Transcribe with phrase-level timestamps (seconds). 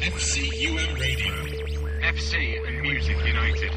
[0.00, 1.34] FCUM Radio.
[2.00, 3.70] FC and Music United.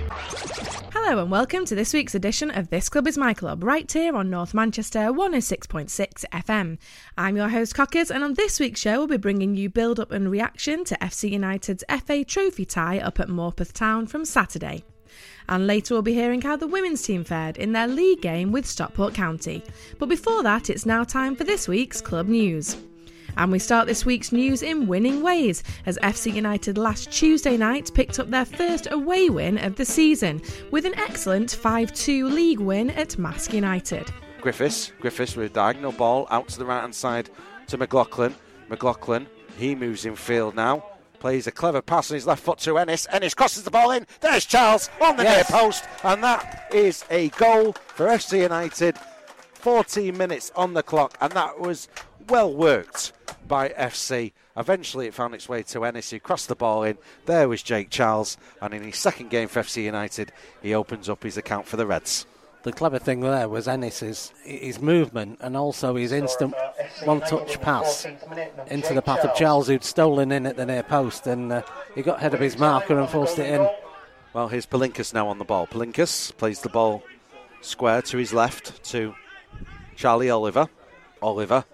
[0.93, 4.16] Hello and welcome to this week's edition of This Club is My Club, right here
[4.16, 6.78] on North Manchester 106.6 FM.
[7.17, 10.14] I'm your host Cockers, and on this week's show, we'll be bringing you build up
[10.14, 14.86] and reaction to FC United's FA Trophy tie up at Morpeth Town from Saturday.
[15.50, 18.66] And later, we'll be hearing how the women's team fared in their league game with
[18.66, 19.62] Stockport County.
[20.00, 22.78] But before that, it's now time for this week's club news.
[23.38, 27.91] And we start this week's news in winning ways, as FC United last Tuesday night
[27.93, 30.41] picked up their first away win of the season
[30.71, 34.11] with an excellent 5 2 league win at Marske United.
[34.39, 37.29] Griffiths, Griffiths with a diagonal ball out to the right hand side
[37.67, 38.35] to McLaughlin.
[38.69, 39.25] McLaughlin,
[39.57, 40.85] he moves in field now.
[41.19, 43.07] Plays a clever pass on his left foot to Ennis.
[43.09, 44.05] Ennis crosses the ball in.
[44.19, 45.49] There's Charles on the Yes.
[45.49, 48.97] near post, and that is a goal for FC United.
[49.53, 51.88] 14 minutes on the clock, and that was
[52.27, 53.13] well worked
[53.53, 54.31] by FC.
[54.57, 56.98] Eventually, it found its way to Ennis, who crossed the ball in.
[57.27, 60.31] There was Jake Charles, and in his second game for FC United,
[60.64, 62.25] he opens up his account for the Reds.
[62.64, 66.55] The clever thing there was Ennis's his movement and also his instant
[67.03, 68.08] one-touch pass
[68.72, 71.61] into the path of Charles, who'd stolen in at the near post, and uh,
[71.94, 73.70] he got ahead of his marker and forced it in.
[74.33, 75.67] Well, here's Palinkas now on the ball.
[75.67, 77.03] Palinkas plays the ball
[77.61, 79.14] square to his left to
[79.95, 80.70] Charlie Oliver.
[81.22, 81.66] Oliver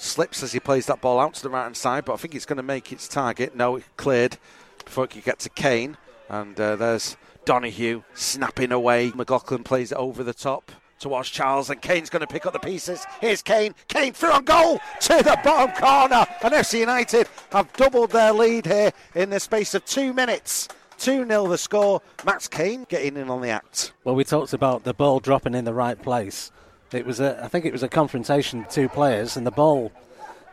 [0.00, 2.34] slips as he plays that ball out to the right hand side, but I think
[2.34, 3.54] it's going to make its target.
[3.54, 4.38] No, it cleared
[4.84, 5.96] before it could get to Kane.
[6.28, 9.12] And uh, there's Donahue snapping away.
[9.14, 12.58] McLaughlin plays it over the top towards Charles, and Kane's going to pick up the
[12.58, 13.06] pieces.
[13.20, 13.74] Here's Kane.
[13.88, 16.26] Kane through on goal to the bottom corner.
[16.42, 20.68] And FC United have doubled their lead here in the space of two minutes.
[20.98, 22.02] 2 0 the score.
[22.24, 23.92] Max Kane getting in on the act.
[24.04, 26.50] Well, we talked about the ball dropping in the right place.
[26.92, 29.92] It was a, I think it was a confrontation of two players, and the ball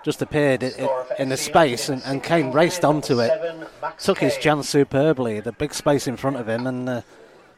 [0.03, 3.31] just appeared i- i- in the space, and, and Kane raced onto it,
[3.97, 7.01] took his chance superbly, the big space in front of him, and uh,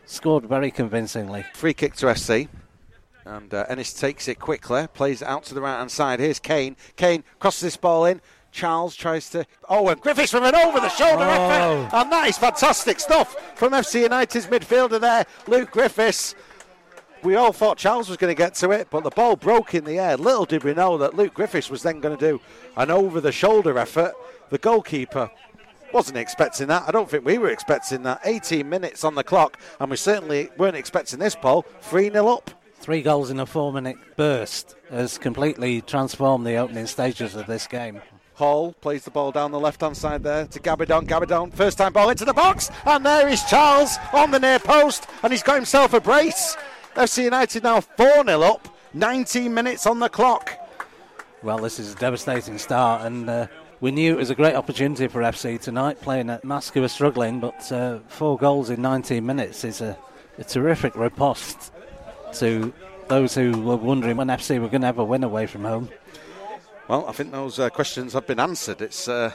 [0.06, 1.44] scored very convincingly.
[1.54, 2.48] Free kick to FC.
[3.26, 6.22] And uh, Ennis takes it quickly, plays it out to the right hand side.
[6.22, 6.78] Here's Kane.
[6.96, 8.22] Kane crosses this ball in.
[8.54, 9.46] Charles tries to.
[9.68, 11.90] Oh, and Griffiths from an over the shoulder effort.
[11.94, 16.36] And that is fantastic stuff from FC United's midfielder there, Luke Griffiths.
[17.24, 19.86] We all thought Charles was going to get to it, but the ball broke in
[19.86, 20.18] the air.
[20.18, 22.42] Little did we know that Luke Griffiths was then going to do
[22.76, 24.14] an over the shoulder effort.
[24.50, 25.30] The goalkeeper
[25.94, 26.84] wasn't expecting that.
[26.88, 28.22] I don't think we were expecting that.
[28.24, 31.66] 18 minutes on the clock, and we certainly weren't expecting this ball.
[31.82, 32.52] 3 0 up.
[32.80, 38.02] Three goals in a four-minute burst has completely transformed the opening stages of this game.
[38.36, 41.08] Hall plays the ball down the left hand side there to Gabidon.
[41.08, 45.08] Gabidon, first time ball into the box, and there is Charles on the near post,
[45.24, 46.56] and he's got himself a brace.
[46.98, 50.52] FC United now 4 0 up, 19 minutes on the clock.
[51.44, 53.48] Well, this is a devastating start, and uh,
[53.82, 56.88] we knew it was a great opportunity for FC tonight, playing at Marske, who were
[56.88, 59.96] struggling, but uh, four goals in 19 minutes is a,
[60.40, 61.72] a terrific riposte
[62.34, 62.74] to
[63.10, 65.90] those who were wondering when FC were going to ever win away from home.
[66.88, 68.82] Well, I think those uh, questions have been answered.
[68.82, 69.32] It's uh,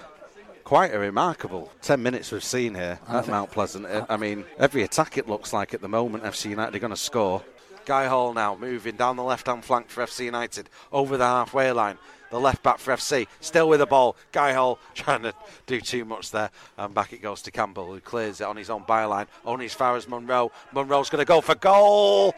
[0.73, 3.85] quite a remarkable 10 minutes we've seen here at Mount Pleasant.
[3.85, 6.95] I- I mean, every attack it looks like at the moment, FC United are going
[6.95, 7.43] to score.
[7.85, 11.71] Guy Hall now moving down the left hand flank for FC United over the halfway
[11.73, 11.99] line.
[12.31, 14.17] The left back for FC still with the ball.
[14.33, 15.35] Guy Hall trying to
[15.67, 16.49] do too much there.
[16.79, 19.27] And back it goes to Campbell, who clears it on his own byline.
[19.45, 20.53] Only as far as Munro.
[20.73, 22.35] Munro's going to go for goal.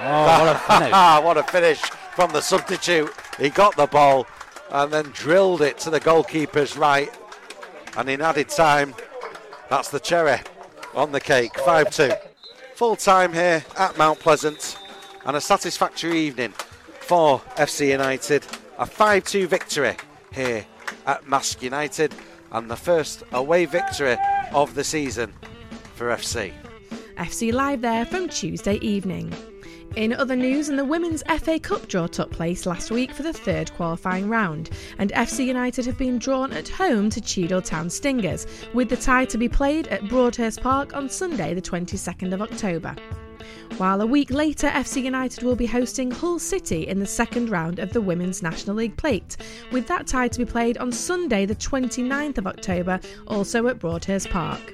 [0.00, 0.90] Oh, what a finish.
[0.94, 1.80] Ah, what a finish
[2.14, 3.12] from the substitute.
[3.40, 4.24] He got the ball
[4.70, 7.12] and then drilled it to the goalkeeper's right.
[7.96, 8.94] And in added time,
[9.70, 10.40] that's the cherry
[10.94, 11.58] on the cake.
[11.58, 12.12] 5 2.
[12.74, 14.78] Full time here at Mount Pleasant
[15.24, 16.52] and a satisfactory evening
[17.00, 18.46] for FC United.
[18.78, 19.96] A 5 2 victory
[20.32, 20.66] here
[21.06, 22.14] at Marske United
[22.52, 24.16] and the first away victory
[24.52, 25.32] of the season
[25.94, 26.52] for FC.
[27.16, 29.32] FC Live there from Tuesday evening.
[29.96, 33.32] In other news, and the Women's FA Cup draw took place last week for the
[33.32, 34.68] third qualifying round,
[34.98, 39.24] and FC United have been drawn at home to Cheadle Town Stingers, with the tie
[39.24, 42.94] to be played at Broadhurst Park on Sunday, the 22nd of October.
[43.78, 47.78] While a week later, FC United will be hosting Hull City in the second round
[47.78, 49.36] of the Women's National League Plate,
[49.70, 54.30] with that tie to be played on Sunday, the 29th of October, also at Broadhurst
[54.30, 54.72] Park.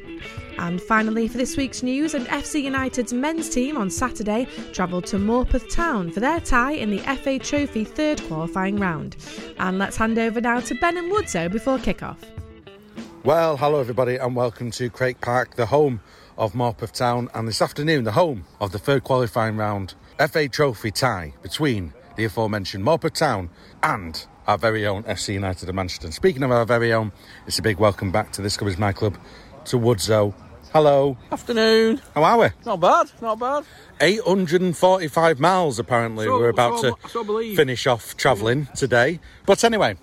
[0.58, 5.16] And finally, for this week's news, and FC United's men's team on Saturday travelled to
[5.16, 9.16] Morpeth Town for their tie in the FA Trophy third qualifying round.
[9.58, 12.24] And let's hand over now to Ben and Woodso before kick-off.
[13.24, 16.00] Well, hello everybody, and welcome to Craik Park, the home
[16.38, 19.94] of Morpeth Town, and this afternoon, the home of the third qualifying round
[20.30, 23.50] FA Trophy tie between the aforementioned Morpeth Town
[23.82, 26.06] and our very own FC United of Manchester.
[26.06, 27.12] And speaking of our very own,
[27.46, 29.16] it's a big welcome back to This Club is My Club
[29.66, 30.34] to Woodzo.
[30.72, 32.00] Hello, Afternoon.
[32.14, 32.48] how are we?
[32.64, 33.10] Not bad.
[33.20, 33.64] Not bad.
[34.00, 39.20] 845 miles apparently So- we're about so- to so finish off travelling today.
[39.44, 39.96] But anyway,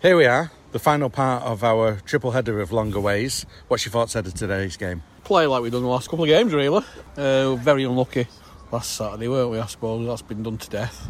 [0.00, 3.44] here we are, the final part of our triple header of longer ways.
[3.68, 5.02] What's your thoughts ahead of today's game?
[5.30, 6.84] Play like we've done the last couple of games, really.
[7.16, 8.26] Uh, very unlucky
[8.72, 9.60] last Saturday, weren't we?
[9.60, 11.08] I suppose that's been done to death.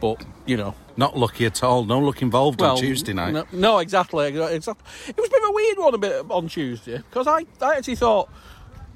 [0.00, 3.32] But you know, Not lucky at all, no luck involved on Tuesday night.
[3.32, 4.56] No, no, exactly, exactly.
[4.56, 4.66] It
[5.16, 7.94] was a bit of a weird one a bit on Tuesday because I, I actually
[7.94, 8.28] thought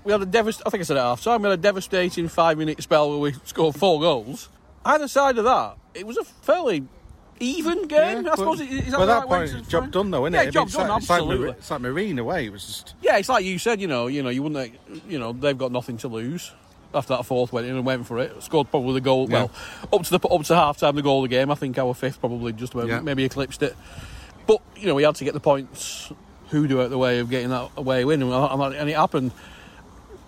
[0.03, 0.61] we had a devast.
[0.67, 1.43] I think I said it half time.
[1.43, 4.49] We had a devastating five minute spell where we scored four goals.
[4.85, 6.83] Either side of that, it was a fairly
[7.41, 8.25] even game.
[8.25, 8.59] Yeah, I suppose.
[8.59, 10.35] but- Is that well, the that right way point, to it's job done though, isn't
[10.35, 10.51] Yeah, it?
[10.53, 10.89] job it's done.
[10.89, 11.51] like, absolutely.
[11.51, 12.47] It's like Marine away.
[12.47, 13.81] It was just Yeah, it's like you said.
[13.81, 14.75] You know, you know, you wouldn't.
[15.09, 16.53] You know, they've got nothing to lose.
[16.95, 19.27] After that fourth went in and went for it, scored probably the goal.
[19.27, 19.51] Well,
[19.93, 21.51] up to the up to half time, the goal of the game.
[21.51, 23.01] I think our fifth probably just about Yeah.
[23.01, 23.77] maybe eclipsed it.
[24.47, 26.11] But you know, we had to get the points.
[26.49, 28.33] Hoodoo out of the way of getting that away win, and,
[28.75, 29.33] and it happened.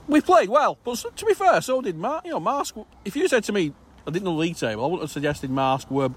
[0.07, 2.27] We played well, but to be fair, so did Mark.
[2.27, 2.85] You know, Marske.
[3.07, 3.73] If you said to me,
[4.07, 6.11] I didn't know the league table, I wouldn't have suggested Marske were.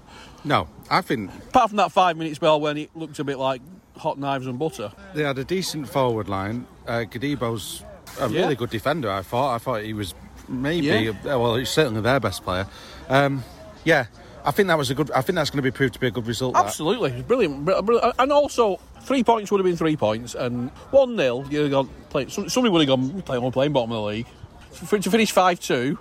[0.44, 0.68] no.
[0.90, 3.62] I think Apart from that five minute spell when it looked a bit like
[3.96, 4.92] hot knives and butter.
[5.14, 6.66] they had a decent forward line.
[6.86, 7.82] Uh, Gadibo's
[8.20, 8.42] a Yeah.
[8.42, 9.10] really good defender.
[9.10, 9.54] I thought.
[9.54, 10.14] I thought he was
[10.48, 10.86] maybe.
[10.86, 11.10] Yeah.
[11.34, 12.66] uh, Well, he's certainly their best player.
[13.08, 13.42] Um,
[13.84, 14.06] yeah,
[14.44, 15.10] I think that was a good.
[15.12, 16.54] I think that's going to be proved to be a good result.
[16.56, 17.64] Absolutely, it's brilliant.
[17.64, 21.62] Br- br- And also, three points would have been three points, and one 0 you'd
[21.62, 21.88] have gone.
[22.10, 24.26] Play, somebody would have gone playing on playing bottom of the league.
[24.72, 25.98] For, to finish five two,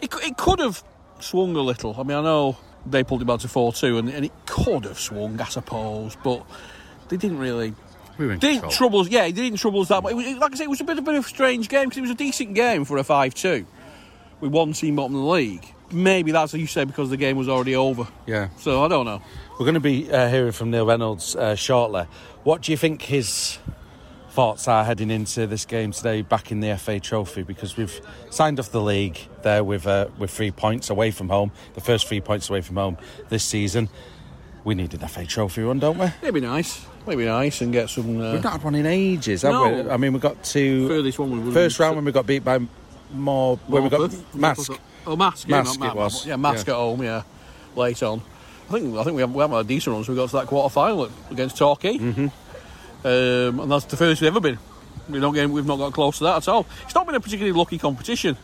[0.00, 0.82] it, it could have
[1.22, 1.94] swung a little.
[1.98, 4.84] I mean, I know they pulled it back to four two, and, and it could
[4.84, 6.44] have swung, I suppose, but
[7.08, 7.74] they didn't really.
[8.18, 8.72] We were in Didn't control.
[8.72, 10.12] troubles, yeah, they didn't troubles that much.
[10.12, 11.68] It was, it- like I say, it was a bit, a bit of a strange
[11.68, 13.64] game because it was a decent game for a five-two,
[14.40, 15.64] with one team bottom of the league.
[15.90, 18.06] Maybe that's what you say because the game was already over.
[18.26, 18.48] Yeah.
[18.58, 19.22] So I don't know.
[19.52, 22.04] We're going to be uh, hearing from Neil Reynolds uh, shortly.
[22.44, 23.58] What do you think his
[24.32, 27.42] thoughts are heading into this game today, back in the FA Trophy?
[27.42, 28.00] Because we've
[28.30, 32.06] signed off the league there with uh, with three points away from home, the first
[32.08, 32.96] three points away from home
[33.28, 33.88] this season.
[34.64, 36.06] We need an FA Trophy run, don't we?
[36.22, 36.86] It'd be nice.
[37.06, 38.20] It'd be nice and get some.
[38.20, 39.68] Uh, We've not had one in ages, have No.
[39.82, 39.90] we?
[39.90, 42.60] I mean, we got to one we first round when we got beat by
[43.12, 44.78] more when we got Marske.
[45.06, 45.48] Oh, Marske.
[45.48, 46.74] Yeah, Marske not it was, Yeah, Marske yeah.
[46.74, 47.02] at home.
[47.02, 47.22] Yeah,
[47.76, 48.22] late on.
[48.68, 50.30] I think I think we haven't, we haven't had a decent run, so we got
[50.30, 52.28] to that quarter final against Torquay, mm-hmm.
[53.04, 54.58] Um, and that's the first we've ever been.
[55.08, 56.66] We don't get, we've not got close to that at all.
[56.84, 58.36] It's not been a particularly lucky competition,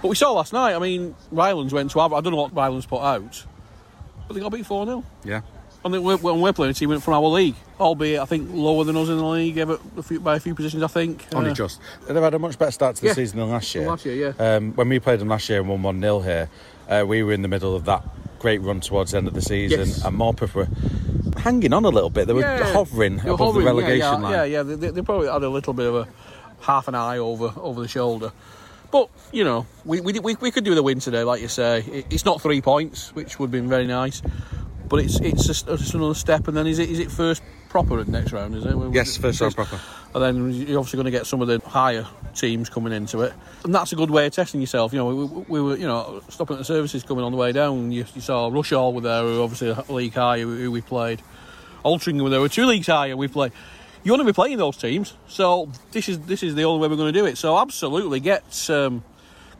[0.00, 0.74] but we saw last night.
[0.74, 2.12] I mean, Rylands went to have.
[2.12, 3.44] I don't know what Rylands put out,
[4.28, 5.40] but they got beat four 0 Yeah.
[5.84, 8.96] And we're, when we're playing a team from our league, albeit I think lower than
[8.96, 10.80] us in the league, ever a few, by a few positions.
[10.84, 11.26] I think.
[11.34, 11.80] Only Uh, just.
[12.06, 13.14] They've had a much better start to the Yeah.
[13.14, 13.88] season than last year.
[13.88, 14.54] Last year, yeah.
[14.56, 16.48] Um, when we played them last year and won 1 0 here,
[16.88, 18.04] uh, we were in the middle of that
[18.42, 20.04] great run towards the end of the season, Yes.
[20.04, 20.68] and Morpeth were
[21.40, 22.26] hanging on a little bit.
[22.26, 22.72] They were Yeah.
[22.72, 24.32] hovering above hovering, the relegation yeah, yeah, line.
[24.32, 24.62] Yeah, yeah.
[24.64, 26.08] They, they- they probably had a little bit of a
[26.60, 28.32] half an eye over over the shoulder.
[28.90, 31.80] But you know, we we, we, we could do the win today, like you say.
[31.90, 34.20] It, it's not three points, which would have been very nice,
[34.88, 36.48] but it's it's just, just another step.
[36.48, 37.42] And then is it is it first
[37.72, 38.54] proper at next round?
[38.54, 38.76] Is it?
[38.92, 39.80] Yes, first round proper.
[40.14, 43.32] And then you're obviously going to get some of the higher teams coming into it,
[43.64, 44.92] and that's a good way of testing yourself.
[44.92, 47.50] You know, we, we were you know stopping at the services coming on the way
[47.50, 47.90] down.
[47.90, 51.22] You, you saw Rushall were there, who obviously a league higher, who we played.
[51.82, 53.16] Altrincham were there, were two leagues higher.
[53.16, 53.50] We play.
[54.04, 56.88] You want to be playing those teams, so this is this is the only way
[56.88, 57.38] we're going to do it.
[57.38, 59.02] So absolutely get um,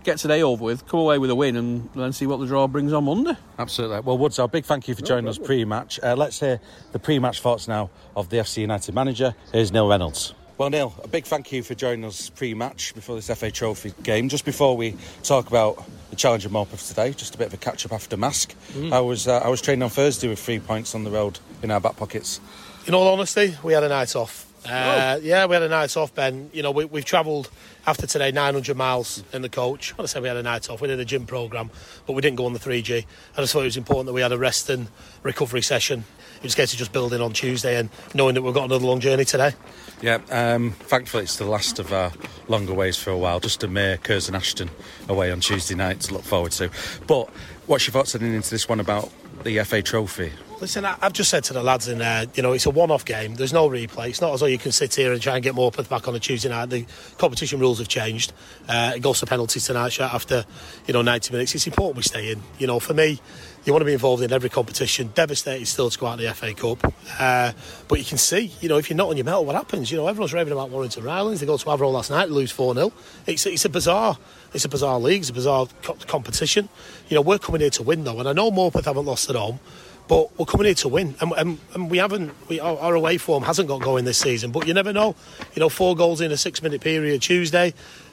[0.02, 2.66] get today over with, come away with a win, and then see what the draw
[2.66, 3.36] brings on Monday.
[3.58, 4.00] Absolutely.
[4.00, 6.00] Well, Woods, a big thank you for joining us pre match.
[6.02, 6.60] Uh, let's hear
[6.92, 9.34] the pre match thoughts now of the FC United manager.
[9.52, 10.34] Here's Neil Reynolds.
[10.58, 13.94] Well, Neil, a big thank you for joining us pre match before this FA Trophy
[14.02, 14.28] game.
[14.28, 17.56] Just before we talk about the challenge of Morpeth today, just a bit of a
[17.56, 18.54] catch up after Marske.
[18.92, 21.70] I was uh, I was training on Thursday with three points on the road in
[21.70, 22.40] our back pockets.
[22.86, 24.51] In all honesty, we had a night off.
[24.68, 26.50] Uh, Yeah, we had a night off, Ben.
[26.52, 27.50] You know, we, we've travelled
[27.86, 29.94] after today 900 miles in the coach.
[29.98, 30.80] I say we had a night off.
[30.80, 31.70] We did a gym programme,
[32.06, 33.04] but we didn't go on the 3G.
[33.36, 34.88] I just thought it was important that we had a rest and
[35.22, 36.04] recovery session.
[36.36, 38.84] It was a case of just building on Tuesday and knowing that we've got another
[38.86, 39.52] long journey today.
[40.00, 42.10] Yeah, um, thankfully it's the last of our
[42.48, 43.38] longer ways for a while.
[43.38, 44.68] Just a mere Curzon Ashton
[45.08, 46.70] away on Tuesday night to look forward to.
[47.06, 47.30] But
[47.66, 49.10] what's your thoughts heading into this one about
[49.44, 50.32] the FA Trophy?
[50.60, 53.34] Listen, I've just said to the lads in there, you know, it's a one-off game.
[53.34, 54.10] There's no replay.
[54.10, 56.14] It's not as though you can sit here and try and get Morpeth back on
[56.14, 56.66] a Tuesday night.
[56.70, 56.86] The
[57.18, 58.32] competition rules have changed.
[58.68, 60.44] Uh, it goes to penalties tonight after,
[60.86, 61.56] you know, 90 minutes.
[61.56, 62.40] It's important we stay in.
[62.60, 63.20] You know, for me,
[63.64, 65.10] you want to be involved in every competition.
[65.16, 66.94] Devastated still to go out of the FA Cup.
[67.18, 67.50] Uh,
[67.88, 69.90] but you can see, you know, if you're not on your metal, what happens?
[69.90, 71.40] You know, everyone's raving about Warrington Rylands.
[71.40, 72.92] They go to Averell last night, lose 4-0.
[73.26, 74.16] It's, it's a bizarre...
[74.54, 75.20] It's a bizarre league.
[75.20, 76.68] It's a bizarre co- competition.
[77.08, 78.18] You know, we're coming here to win, though.
[78.18, 79.60] And I know Morpeth haven't lost at home.
[80.08, 82.34] But we're coming here to win, and, and, and we haven't.
[82.48, 84.50] We, our, our away form hasn't got going this season.
[84.50, 85.14] But you never know.
[85.54, 87.72] You know, four goals in a six-minute period Tuesday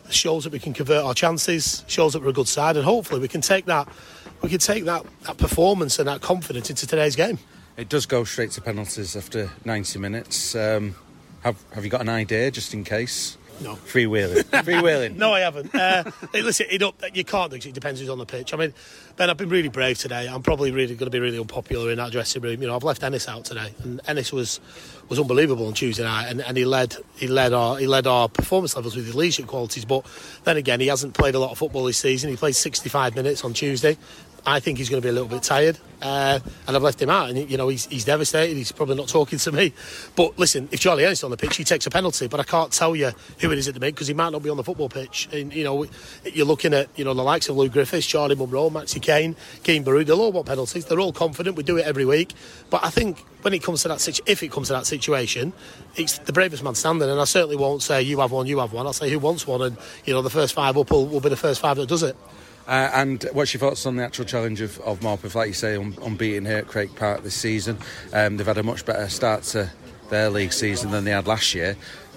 [0.09, 1.83] shows that we can convert our chances.
[1.87, 3.89] Shows that we're a good side, and hopefully we can take that.
[4.43, 7.39] We can take that, that performance and that confidence into today's game.
[7.75, 10.55] It does go straight to penalties after 90 minutes.
[10.55, 10.95] Um,
[11.41, 13.37] have Have you got an idea, just in case?
[13.61, 13.75] No.
[13.75, 14.43] Freewheeling.
[14.63, 15.15] Freewheeling.
[15.15, 15.73] No, I haven't.
[15.73, 17.65] Uh, listen, it up, you can't do it.
[17.65, 18.53] It depends who's on the pitch.
[18.53, 18.73] I mean,
[19.17, 20.27] Ben, I've been really brave today.
[20.27, 22.61] I'm probably really going to be really unpopular in that dressing room.
[22.61, 24.59] You know, I've left Ennis out today, and Ennis was
[25.09, 28.29] was unbelievable on Tuesday night, and, and he led he led our he led our
[28.29, 29.83] performance levels with his leadership qualities.
[29.83, 30.05] But
[30.45, 32.29] then again, he hasn't played a lot of football this season.
[32.29, 33.97] He played 65 minutes on Tuesday.
[34.49, 37.11] I think he's going to be a little bit tired, uh, and I've left him
[37.11, 37.29] out.
[37.29, 38.55] And you know, he's, he's devastated.
[38.55, 39.73] He's probably not talking to me.
[40.15, 42.27] But listen, if Charlie Ennis on the pitch, he takes a penalty.
[42.27, 44.41] But I can't tell you who it is at the minute because he might not
[44.41, 45.29] be on the football pitch.
[45.31, 45.85] And you know,
[46.25, 49.83] you're looking at you know the likes of Lou Griffiths, Charlie Munro, Maxi Kane, Keane
[49.83, 50.03] Baru.
[50.03, 50.85] They'll all want penalties.
[50.85, 51.55] They're all confident.
[51.55, 52.33] We do it every week.
[52.71, 55.53] But I think when it comes to that situation, if it comes to that situation,
[55.95, 57.07] it's the bravest man standing.
[57.07, 58.87] And I certainly won't say you have one, you have one.
[58.87, 61.29] I'll say who wants one, and you know the first five up will, will be
[61.29, 62.17] the first five that does it.
[62.69, 65.33] Uh, and what's your thoughts on the actual challenge of, of Morpeth?
[65.33, 67.79] Like you say, un- unbeaten here at Craik Park this season.
[68.13, 69.71] Um, they've had a much better start to
[70.11, 71.75] their league season than they had last year.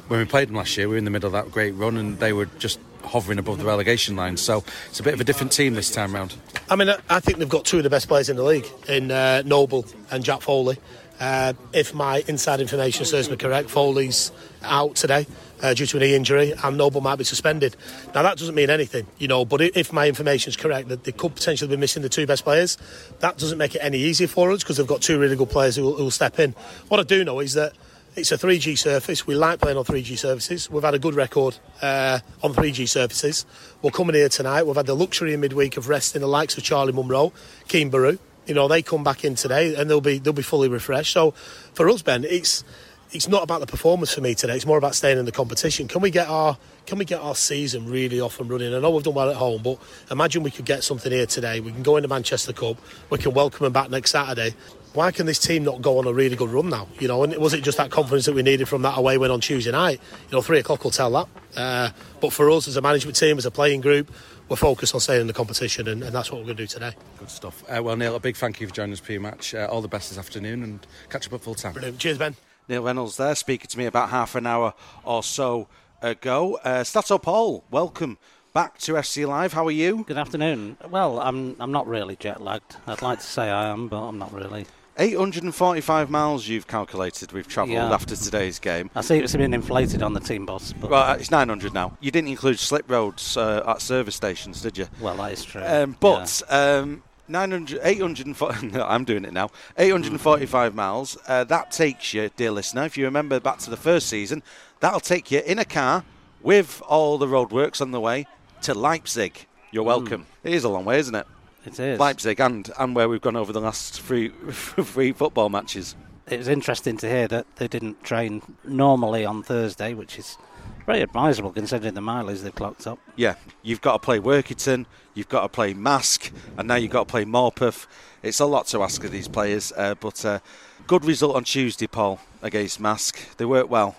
[0.08, 1.96] When we played them last year, we were in the middle of that great run
[1.96, 4.36] and they were just hovering above the relegation line.
[4.36, 6.34] So it's a bit of a different team this time round.
[6.68, 8.66] I mean, I- I think they've got two of the best players in the league
[8.88, 10.76] in uh, Noble and Jack Foley.
[11.18, 14.32] Uh, if my inside information serves me correct, Foley's
[14.64, 15.26] out today
[15.62, 17.76] uh, due to an injury, and Noble might be suspended.
[18.14, 19.44] Now that doesn't mean anything, you know.
[19.44, 22.44] But if my information is correct, that they could potentially be missing the two best
[22.44, 22.76] players,
[23.20, 25.76] that doesn't make it any easier for us because they've got two really good players
[25.76, 26.52] who will, step in.
[26.88, 27.72] What I do know is that.
[28.14, 29.26] It's a 3G surface.
[29.26, 30.70] We like playing on 3G surfaces.
[30.70, 33.46] We've had a good record uh, on 3G surfaces.
[33.80, 34.64] We're coming here tonight.
[34.64, 37.32] We've had the luxury in midweek of resting the likes of Charlie Munro,
[37.68, 38.18] Keane Baru.
[38.46, 41.14] You know, they come back in today and they'll be they'll be fully refreshed.
[41.14, 41.30] So
[41.72, 42.64] for us, Ben, it's
[43.12, 44.56] it's not about the performance for me today.
[44.56, 45.86] It's more about staying in the competition.
[45.86, 48.74] Can we get our can we get our season really off and running?
[48.74, 49.78] I know we've done well at home, but
[50.10, 51.60] imagine we could get something here today.
[51.60, 52.78] We can go into Manchester Cup.
[53.10, 54.54] We can welcome them back next Saturday.
[54.94, 56.86] Why can this team not go on a really good run now?
[56.98, 59.30] You know, and was it just that confidence that we needed from that away win
[59.30, 60.00] on Tuesday night?
[60.28, 61.28] You know, three o'clock will tell that.
[61.56, 61.90] Uh,
[62.20, 64.10] but for us as a management team, as a playing group,
[64.48, 66.66] we're focused on staying in the competition, and, and that's what we're going to do
[66.66, 66.92] today.
[67.18, 67.64] Good stuff.
[67.70, 69.54] Uh, well, Neil, a big thank you for joining us pre-match.
[69.54, 71.72] Uh, all the best this afternoon and catch up at full time.
[71.72, 71.98] Brilliant.
[71.98, 72.36] Cheers, Ben.
[72.72, 74.72] Neil Reynolds there speaking to me about half an hour
[75.04, 75.68] or so
[76.00, 76.54] ago.
[76.64, 78.16] Uh, Stato Paul, welcome
[78.54, 79.52] back to FC Live.
[79.52, 80.04] How are you?
[80.04, 80.78] Good afternoon.
[80.88, 82.76] Well, I'm I'm not really jet lagged.
[82.86, 84.64] I'd like to say I am, but I'm not really.
[84.96, 87.92] 845 miles you've calculated we've travelled Yeah.
[87.92, 88.88] after today's game.
[88.94, 91.98] I see it's been inflated on the team boss, but Well, uh, it's 900 now.
[92.00, 94.86] You didn't include slip roads uh, at service stations, did you?
[94.98, 95.62] well, that is true.
[95.62, 97.02] Um, but um,
[97.32, 99.50] 900, 840, no, I'm doing it now.
[99.76, 101.18] 845 miles.
[101.26, 104.42] Uh, that takes you, dear listener, if you remember back to the first season,
[104.80, 106.04] that'll take you in a car
[106.42, 108.26] with all the roadworks on the way
[108.62, 109.46] to Leipzig.
[109.70, 110.26] You're welcome.
[110.44, 111.26] It is a long way, isn't it?
[111.64, 111.98] it is.
[111.98, 115.96] Leipzig and, and where we've gone over the last three three football matches.
[116.28, 120.38] It was interesting to hear that they didn't train normally on Thursday, which is
[120.86, 122.98] very advisable considering the mileage they've clocked up.
[123.16, 127.08] Yeah, you've got to play Workington, you've got to play Marske, and now you've got
[127.08, 127.86] to play Morpeth.
[128.22, 130.38] It's a lot to ask of these players, uh, but uh,
[130.86, 133.36] good result on Tuesday, Paul, against Marske.
[133.36, 133.96] They worked well.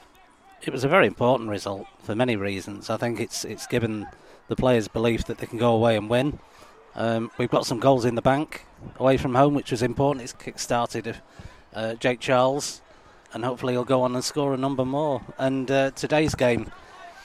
[0.61, 2.89] It was a very important result for many reasons.
[2.89, 4.07] I think it's it's given
[4.47, 6.39] the players belief that they can go away and win.
[6.95, 8.65] Um, we've got some goals in the bank
[8.97, 10.23] away from home, which was important.
[10.23, 11.17] It's kick-started
[11.73, 12.81] uh, Jake Charles,
[13.33, 15.21] and hopefully he'll go on and score a number more.
[15.37, 16.71] And uh, today's game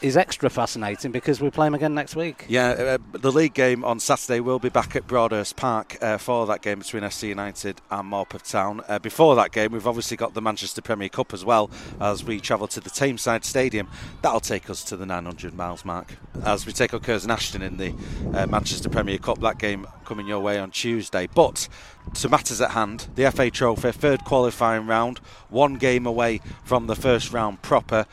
[0.01, 2.45] is extra fascinating because we play him again next week.
[2.49, 6.47] Yeah, uh, the league game on Saturday will be back at Broadhurst Park uh, for
[6.47, 8.83] that game between FC United and Morpeth Town.
[8.89, 12.39] Uh, before that game, we've obviously got the Manchester Premier Cup as well as we
[12.39, 13.89] travel to the Tameside Stadium.
[14.23, 17.77] That'll take us to the 900 miles mark as we take on Curzon Ashton in
[17.77, 17.95] the
[18.35, 19.41] uh, Manchester Premier Cup.
[19.41, 21.29] That game coming your way on Tuesday.
[21.35, 21.69] But
[22.15, 26.97] to matters at hand, the FA Trophy, third qualifying round, one game away from the
[26.97, 28.07] first round proper.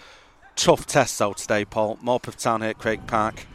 [0.55, 1.97] Tough test though today, Paul.
[2.03, 3.45] Morpeth Town here at Craik Park.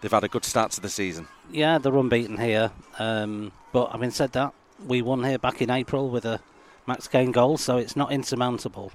[0.00, 1.28] They've had a good start to the season.
[1.50, 2.70] Yeah, they're unbeaten here.
[2.98, 4.54] Um, but having said that,
[4.86, 6.40] we won here back in April with a
[6.86, 8.92] Max Kane goal, so it's not insurmountable.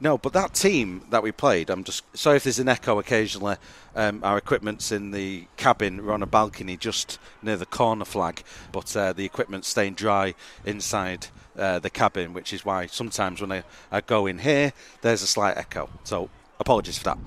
[0.00, 3.56] No, but that team that we played, I'm just sorry if there's an echo occasionally.
[3.94, 6.06] Um, our equipment's in the cabin.
[6.06, 8.42] We're on a balcony just near the corner flag,
[8.72, 10.34] but uh, the equipment's staying dry
[10.64, 15.22] inside uh, the cabin, which is why sometimes when I, I go in here, there's
[15.22, 15.90] a slight echo.
[16.02, 16.30] So
[16.64, 17.18] apologies for that.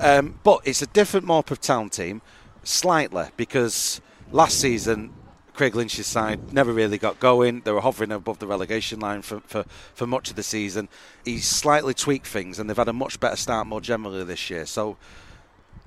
[0.00, 2.22] Um, but it's a different Morpeth Town team,
[2.62, 5.12] slightly, because last season
[5.54, 7.60] Craig Lynch's side never really got going.
[7.60, 10.88] They were hovering above the relegation line for, for, for much of the season.
[11.24, 14.66] He's slightly tweaked things, and they've had a much better start more generally this year.
[14.66, 14.96] So,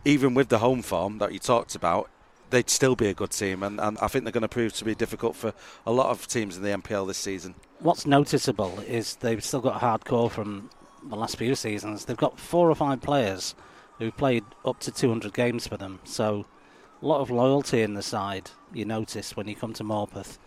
[0.06, 2.10] even with the home form that you talked about,
[2.50, 4.86] they'd still be a good team, and, and I think they're going to prove to
[4.86, 5.54] be difficult for
[5.86, 7.56] a lot of teams in the NPL this season.
[7.80, 10.70] What's noticeable is they've still got hardcore from
[11.10, 12.06] the last few seasons.
[12.06, 13.56] They've got four or five players
[14.00, 16.46] who've played up to 200 games for them, so
[17.02, 18.52] a lot of loyalty in the side.
[18.74, 20.38] You notice when you come to Morpeth.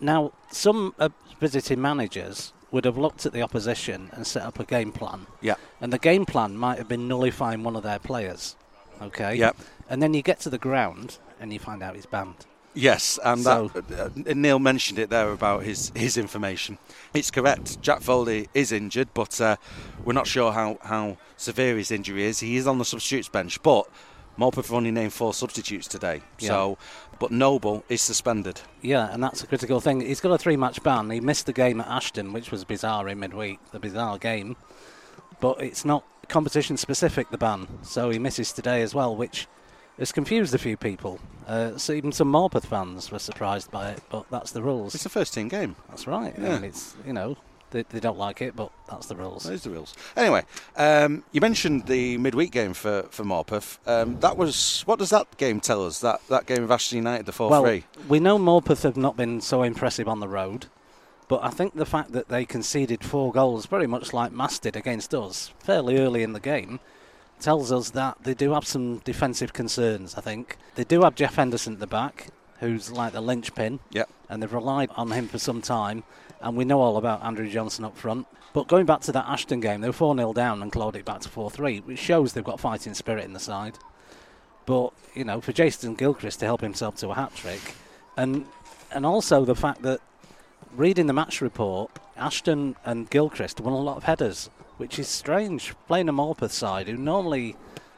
[0.00, 4.64] Now, some uh, visiting managers would have looked at the opposition and set up a
[4.64, 5.26] game plan.
[5.40, 5.54] Yeah.
[5.80, 8.56] And the game plan might have been nullifying one of their players.
[9.00, 9.36] Okay.
[9.36, 9.56] Yep.
[9.88, 12.46] And then you get to the ground and you find out he's banned.
[12.74, 16.78] Yes, and So- that, uh, Neil mentioned it there about his, his information.
[17.12, 17.80] It's correct.
[17.82, 19.56] Jack Foley is injured, but uh,
[20.04, 22.40] we're not sure how, how severe his injury is.
[22.40, 23.86] He is on the substitutes bench, but
[24.38, 26.22] Morpeth have only named four substitutes today.
[26.38, 26.48] Yeah.
[26.48, 26.78] So,
[27.18, 28.62] but Noble is suspended.
[28.80, 30.00] Yeah, and that's a critical thing.
[30.00, 31.10] He's got a three match ban.
[31.10, 34.56] He missed the game at Ashton, which was bizarre in midweek, the bizarre game.
[35.40, 37.66] But it's not competition specific, the ban.
[37.82, 39.46] So he misses today as well, which
[39.98, 41.20] has confused a few people.
[41.46, 44.94] Uh, so even some Morpeth fans were surprised by it, but that's the rules.
[44.94, 45.76] It's a first team game.
[45.88, 46.34] That's right.
[46.38, 46.54] Yeah.
[46.56, 47.36] And it's, you know,
[47.72, 49.44] they, they don't like it, but that's the rules.
[49.44, 49.94] Those are the rules.
[50.16, 50.44] Anyway,
[50.76, 53.78] um, you mentioned the midweek game for for Morpeth.
[53.86, 55.98] Um, that was what does that game tell us?
[56.00, 57.84] That that game of Ashton United, the four well, three.
[58.08, 60.66] we know Morpeth have not been so impressive on the road,
[61.28, 64.76] but I think the fact that they conceded four goals, very much like Marske did
[64.76, 66.78] against us, fairly early in the game,
[67.42, 70.14] tells us that they do have some defensive concerns.
[70.16, 72.28] I think they do have Jeff Henderson at the back,
[72.60, 74.08] who's like the linchpin, Yep.
[74.28, 76.04] and they've relied on him for some time.
[76.40, 78.26] And we know all about Andrew Johnson up front.
[78.52, 81.04] But going back to that Ashton game, they were 4 0 down and clawed it
[81.04, 83.78] back to 4 3, which shows they've got fighting spirit in the side.
[84.66, 87.74] But, you know, for Jason Gilchrist to help himself to a hat trick,
[88.16, 88.46] and
[88.92, 90.00] and also the fact that
[90.76, 94.50] reading the match report, Ashton and Gilchrist won a lot of headers,
[94.82, 95.76] which is strange.
[95.86, 97.54] Playing a Morpeth side who normally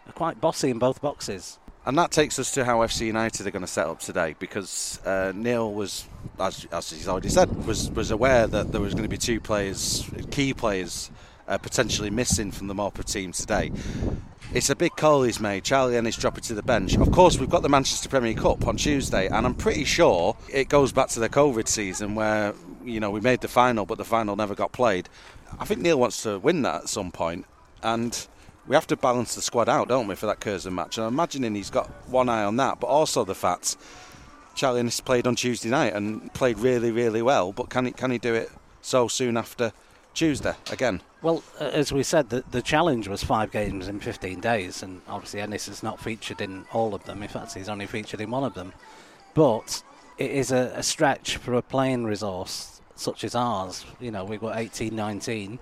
[0.07, 1.59] are quite bossy in both boxes.
[1.87, 5.01] And that takes us to how FC United are going to set up today because
[5.07, 6.07] uh, Neil was,
[6.39, 9.41] as, as he's already said, was, was aware that there was going to be two
[9.41, 11.11] players, key players,
[11.49, 13.73] uh, potentially missing from the Morpeth team today.
[14.53, 15.65] It's a big call he's made.
[15.65, 16.99] Charlie Ennis dropping to the bench.
[16.99, 20.69] Of course, we've got the Manchester Premier Cup on Tuesday, and I'm pretty sure it
[20.69, 22.53] goes back to the COVID season where
[22.85, 25.09] you know we made the final, but the final never got played.
[25.59, 27.47] I think Neil wants to win that at some point,
[27.83, 28.27] and
[28.67, 30.97] we have to balance the squad out, don't we, for that Curzon match?
[30.99, 33.77] And I'm imagining he's got one eye on that, but also the fact
[34.55, 37.53] Charlie Ennis played on Tuesday night and played really, really well.
[37.53, 39.73] But can he can he do it so soon after
[40.15, 41.03] Tuesday again?
[41.23, 45.01] Well, uh, as we said, the, the challenge was five games in 15 days, and
[45.09, 47.23] obviously Ennis is not featured in all of them.
[47.23, 48.73] In fact, he's only featured in one of them.
[49.35, 49.83] But
[50.19, 53.85] it is a, a stretch for a playing resource such as ours.
[54.01, 55.59] You know, we've got 18, 19,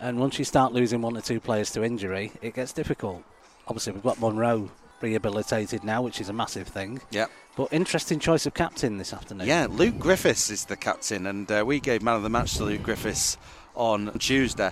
[0.00, 3.22] and once you start losing one or two players to injury, it gets difficult.
[3.66, 7.00] Obviously, we've got Munro rehabilitated now, which is a massive thing.
[7.10, 7.26] Yeah.
[7.56, 9.46] But interesting choice of captain this afternoon.
[9.46, 12.64] Yeah, Luke Griffiths is the captain, and uh, we gave man of the match to
[12.64, 13.36] Luke Griffiths
[13.74, 14.70] on Tuesday.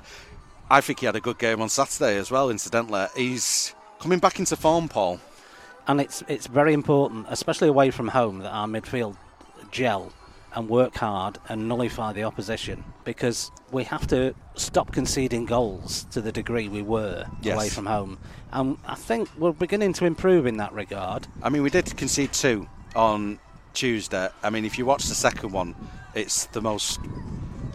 [0.70, 2.50] I think he had a good game on Saturday as well.
[2.50, 5.20] Incidentally, he's coming back into form, Paul.
[5.88, 9.16] and it's it's very important, especially away from home, that our midfield
[9.70, 10.12] gel
[10.56, 16.20] and work hard and nullify the opposition because we have to stop conceding goals to
[16.20, 17.54] the degree we were Yes.
[17.54, 18.18] away from home.
[18.52, 21.28] And I think we're beginning to improve in that regard.
[21.42, 22.66] I mean, we did concede two
[22.96, 23.38] on
[23.74, 24.28] Tuesday.
[24.42, 25.74] I mean, if you watch the second one,
[26.14, 26.98] it's the most.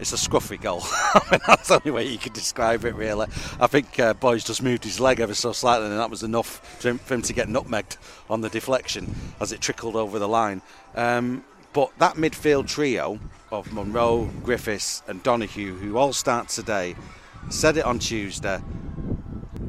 [0.00, 0.80] It's a scruffy goal.
[1.14, 3.28] I mean, that's the only way you could describe it, really.
[3.60, 6.80] I think uh, Boys just moved his leg ever so slightly, and that was enough
[6.80, 10.26] for him, for him to get nutmegged on the deflection as it trickled over the
[10.26, 10.60] line.
[10.96, 13.18] Um, but that midfield trio
[13.50, 16.94] of Munro, Griffiths, and Donahue, who all start today,
[17.50, 18.60] said it on Tuesday.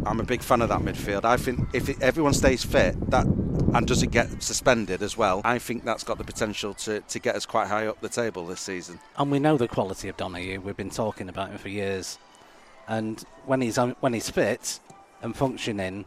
[0.06, 1.26] I'm a big fan of that midfield.
[1.26, 3.26] I think if it, everyone stays fit, that
[3.74, 7.36] and doesn't get suspended as well, I think that's got the potential to, to get
[7.36, 9.00] us quite high up the table this season.
[9.18, 10.62] And we know the quality of Donahue.
[10.62, 12.20] We've been talking about him for years.
[12.88, 14.80] And when he's when he's fit
[15.22, 16.06] and functioning,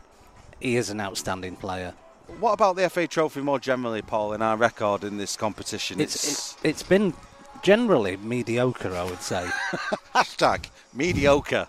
[0.60, 1.94] he is an outstanding player.
[2.40, 4.32] What about the FA Trophy more generally, Paul?
[4.32, 7.14] In our record in this competition, It's it's, it's been
[7.62, 9.46] generally mediocre, I would say.
[10.14, 11.68] hashtag mediocre.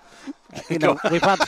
[0.69, 1.39] you know, we've had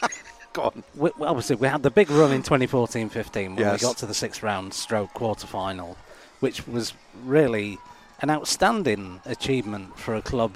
[0.52, 0.82] Go on.
[0.94, 3.80] we, obviously we had the big run in 2014-15 when Yes.
[3.80, 5.96] we got to the sixth round stroke quarter final,
[6.40, 6.92] which was
[7.24, 7.78] really
[8.20, 10.54] an outstanding achievement for a club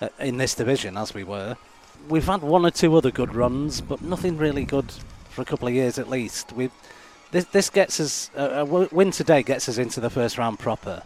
[0.00, 1.56] uh, in this division as we were.
[2.08, 4.92] We've had one or two other good runs, but nothing really good
[5.30, 6.52] for a couple of years at least.
[6.52, 6.70] We
[7.30, 10.58] this, this gets us a, a w- win today gets us into the first round
[10.58, 11.02] proper,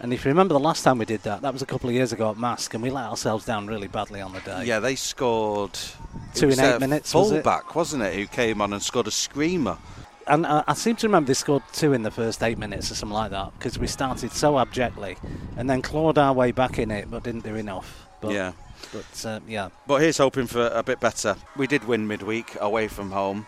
[0.00, 1.94] And if you remember the last time we did that, that was a couple of
[1.94, 4.64] years ago at Marske, and we let ourselves down really badly on the day.
[4.64, 5.78] Yeah, they scored.
[6.34, 7.30] Two in eight minutes, was?
[7.30, 8.14] Fullback, wasn't it?
[8.14, 9.78] Who came on and scored a screamer.
[10.26, 12.94] And uh, I seem to remember they scored two in the first eight minutes or
[12.94, 15.16] something like that because we started so abjectly
[15.56, 18.08] and then clawed our way back in it but didn't do enough.
[18.22, 18.52] But, yeah.
[18.92, 19.68] But uh, yeah.
[19.86, 21.36] But here's hoping for a bit better.
[21.56, 23.46] We did win midweek away from home,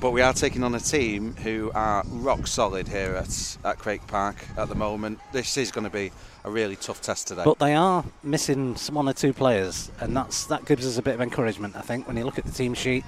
[0.00, 4.06] but we are taking on a team who are rock solid here at, at Craik
[4.06, 5.18] Park at the moment.
[5.32, 6.12] This is going to be
[6.44, 7.42] a really tough test today.
[7.44, 11.14] But they are missing one or two players, and that's that gives us a bit
[11.14, 11.76] of encouragement.
[11.76, 13.04] I think when you look at the team sheet,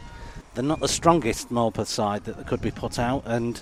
[0.55, 3.61] they're not the strongest Morpeth side that could be put out, and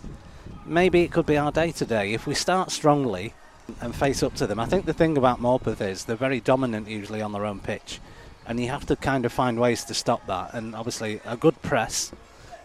[0.65, 3.35] maybe it could be our day today if we start strongly
[3.81, 4.61] and face up to them.
[4.61, 8.01] I think the thing about Morpeth is they're very dominant usually on their own pitch,
[8.47, 10.55] and you have to kind of find ways to stop that.
[10.55, 12.13] And obviously, a good press,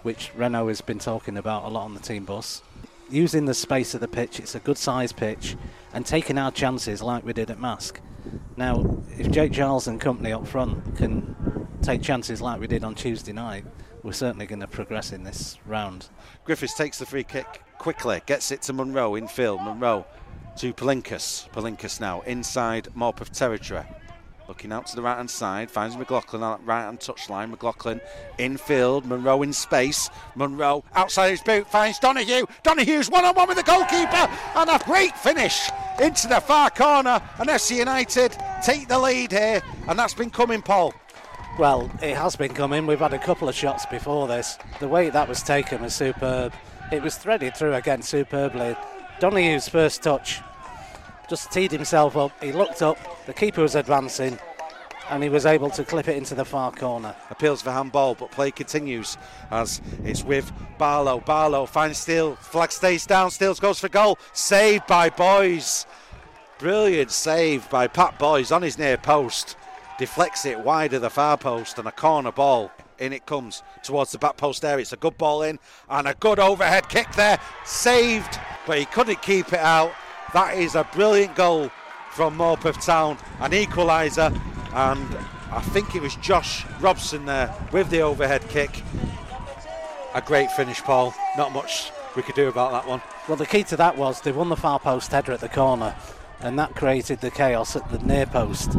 [0.04, 2.62] which Renault has been talking about a lot on the team bus,
[3.10, 4.40] using the space of the pitch.
[4.40, 5.56] It's a good size pitch,
[5.94, 8.00] and taking our chances like we did at Marske.
[8.58, 11.36] Now, if Jake Charles and company up front can
[11.82, 13.66] take chances like we did on Tuesday night,
[14.04, 16.10] we're certainly going to progress in this round.
[16.44, 19.62] Griffiths takes the free kick quickly, gets it to Munro in field.
[19.62, 20.06] Munro
[20.58, 21.50] to Palinkas.
[21.52, 23.84] Palinkas now inside Morpeth territory.
[24.52, 27.52] Looking out to the right hand side, finds McLaughlin on that right hand touchline.
[27.52, 28.02] McLaughlin
[28.38, 30.10] infield, Munro in space.
[30.36, 32.46] Munro outside his boot finds Donahue.
[32.62, 35.70] Donahue's one on one with the goalkeeper, and a great finish
[36.02, 37.22] into the far corner.
[37.40, 40.94] And FC United take the lead here, and that's been coming, Paul.
[41.58, 42.86] Well, it has been coming.
[42.86, 44.58] We've had a couple of shots before this.
[44.82, 46.52] The way that was taken was superb.
[46.92, 48.76] It was threaded through again superbly.
[49.22, 50.42] Donahue's first touch
[51.30, 52.32] just teed himself up.
[52.44, 54.38] He looked up, the keeper was advancing,
[55.10, 57.16] and he was able to clip it into the far corner.
[57.30, 59.18] Appeals for handball, but play continues
[59.50, 61.20] as it's with Barlow.
[61.20, 64.18] Barlow finds Steele, flag stays down, Steele goes for goal.
[64.34, 65.86] Saved by Boys.
[66.60, 69.58] Brilliant save by Pat Boys on his near post.
[69.98, 72.72] Deflects it wide of the far post and a corner ball.
[73.00, 74.82] In it comes towards the back post area.
[74.82, 75.58] It's a good ball in
[75.90, 77.40] and a good overhead kick there.
[77.66, 79.92] Saved, but he couldn't keep it out.
[80.34, 81.70] That is a brilliant goal
[82.12, 84.34] from Morpeth Town, an equaliser,
[84.74, 85.18] and
[85.52, 88.82] I think it was Josh Robson there with the overhead kick.
[90.14, 91.14] A great finish, Paul.
[91.38, 93.02] Not much we could do about that one.
[93.28, 95.96] Well, the key to that was they won the far post header at the corner,
[96.40, 98.74] and that created the chaos at the near post.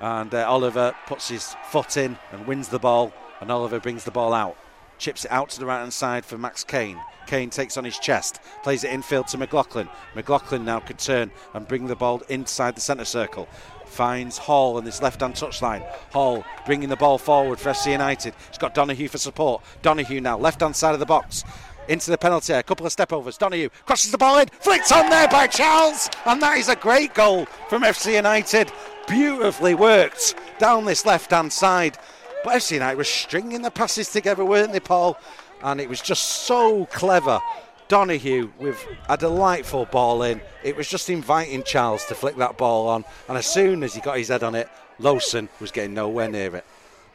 [0.00, 3.12] And uh, Oliver puts his foot in and wins the ball,
[3.42, 4.56] and Oliver brings the ball out.
[4.98, 6.98] Chips it out to the right hand side for Max Kane.
[7.26, 9.88] Kane takes on his chest, plays it infield to McLaughlin.
[10.14, 13.48] McLaughlin now could turn and bring the ball inside the centre circle.
[13.86, 15.86] Finds Hall on this left hand touchline.
[16.12, 18.34] Hall bringing the ball forward for FC United.
[18.48, 19.62] He's got Donahue for support.
[19.82, 21.44] Donahue now, left hand side of the box.
[21.86, 23.36] Into the penalty a couple of step overs.
[23.36, 27.14] Donahue crosses the ball in, flicked on there by Charles, and that is a great
[27.14, 28.72] goal from FC United.
[29.06, 31.98] Beautifully worked down this left hand side.
[32.44, 35.18] But FC United was stringing the passes together, weren't they, Paul?
[35.62, 37.40] And it was just so clever.
[37.88, 40.40] Donahue with a delightful ball in.
[40.62, 43.04] It was just inviting Charles to flick that ball on.
[43.28, 44.68] And as soon as he got his head on it,
[45.00, 46.64] Lowson was getting nowhere near it.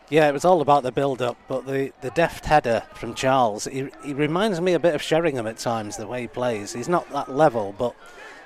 [0.09, 3.65] Yeah, it was all about the build up, but the, the deft header from Charles,
[3.65, 6.73] he, he reminds me a bit of Sheringham at times, the way he plays.
[6.73, 7.93] He's not that level, but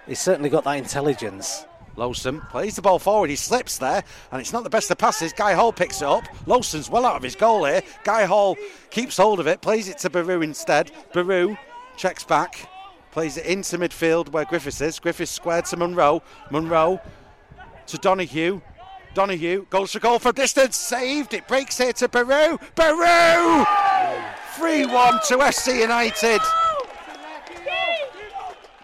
[0.06, 1.66] he's certainly got that intelligence.
[1.96, 3.30] Lowson plays the ball forward.
[3.30, 5.34] He slips there, and it's not the best of passes.
[5.34, 6.28] Guy Hall picks it up.
[6.46, 7.82] Lowson's well out of his goal here.
[8.04, 8.58] Guy Hall
[8.90, 10.92] keeps hold of it, plays it to Baru instead.
[11.14, 11.56] Baru
[11.96, 12.68] checks back,
[13.12, 15.00] plays it into midfield where Griffiths is.
[15.00, 16.24] Griffiths squared to Munro.
[16.50, 17.00] Munro
[17.88, 18.62] to Donahue.
[19.14, 20.76] Donahue goes for goal from distance.
[20.76, 21.36] Saved.
[21.36, 22.58] It breaks here to Baru.
[22.76, 23.66] Baru!
[24.56, 26.42] 3 1 to FC United.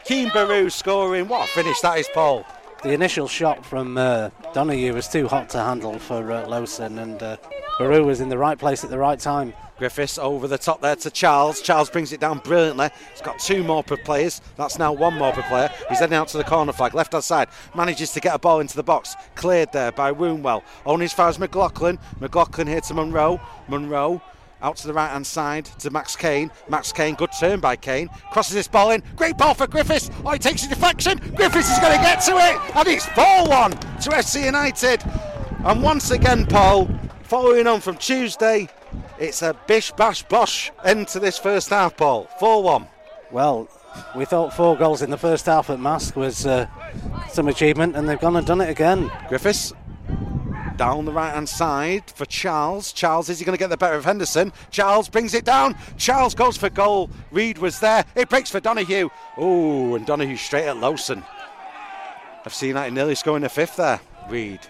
[0.06, 1.28] Keane Baru scoring.
[1.28, 2.45] What a finish that is, Paul.
[2.81, 7.35] The initial shot from uh, was too hot to handle for uh, Lowson, and uh,
[7.77, 9.53] Baru was in the right place at the right time.
[9.77, 11.61] Griffiths over the top there to Charles.
[11.61, 12.89] Charles brings it down brilliantly.
[13.11, 14.41] He's got two more per players.
[14.55, 15.69] That's now one more per player.
[15.89, 17.49] He's heading out to the corner flag, left hand side.
[17.75, 19.15] Manages to get a ball into the box.
[19.35, 20.63] Cleared there by Woonwell.
[20.85, 21.99] Only as far as McLaughlin.
[22.21, 23.41] McLaughlin here to Munro.
[23.67, 24.21] Munro
[24.62, 26.52] out to the right hand side to Max Kane.
[26.67, 28.10] Max Kane, good turn by Kane.
[28.32, 29.04] Crosses this ball in.
[29.15, 30.10] Great ball for Griffiths.
[30.26, 31.17] Oh, he takes a deflection.
[31.36, 32.76] Griffiths is going to get to it.
[32.76, 35.04] And it's 4 1 to FC United.
[35.65, 36.89] And once again, Paul,
[37.24, 38.69] following on from Tuesday,
[39.19, 42.30] it's a bish bash bosh end to this first half, Paul.
[42.39, 42.88] 4 1.
[43.32, 43.69] Well,
[44.15, 46.67] we thought four goals in the first half at Marske was uh,
[47.30, 49.12] some achievement, and they've gone and done it again.
[49.28, 49.74] Griffiths
[50.79, 52.93] down the right hand side for Charles.
[52.93, 54.53] Charles, is he going to get the better of Henderson?
[54.71, 55.75] Charles brings it down.
[55.97, 57.09] Charles goes for goal.
[57.31, 58.05] Reed was there.
[58.15, 59.09] It breaks for Donahue.
[59.35, 61.21] Oh, and Donahue straight at Lowson.
[62.45, 63.99] FC United nearly scoring a fifth there.
[64.29, 64.61] Reed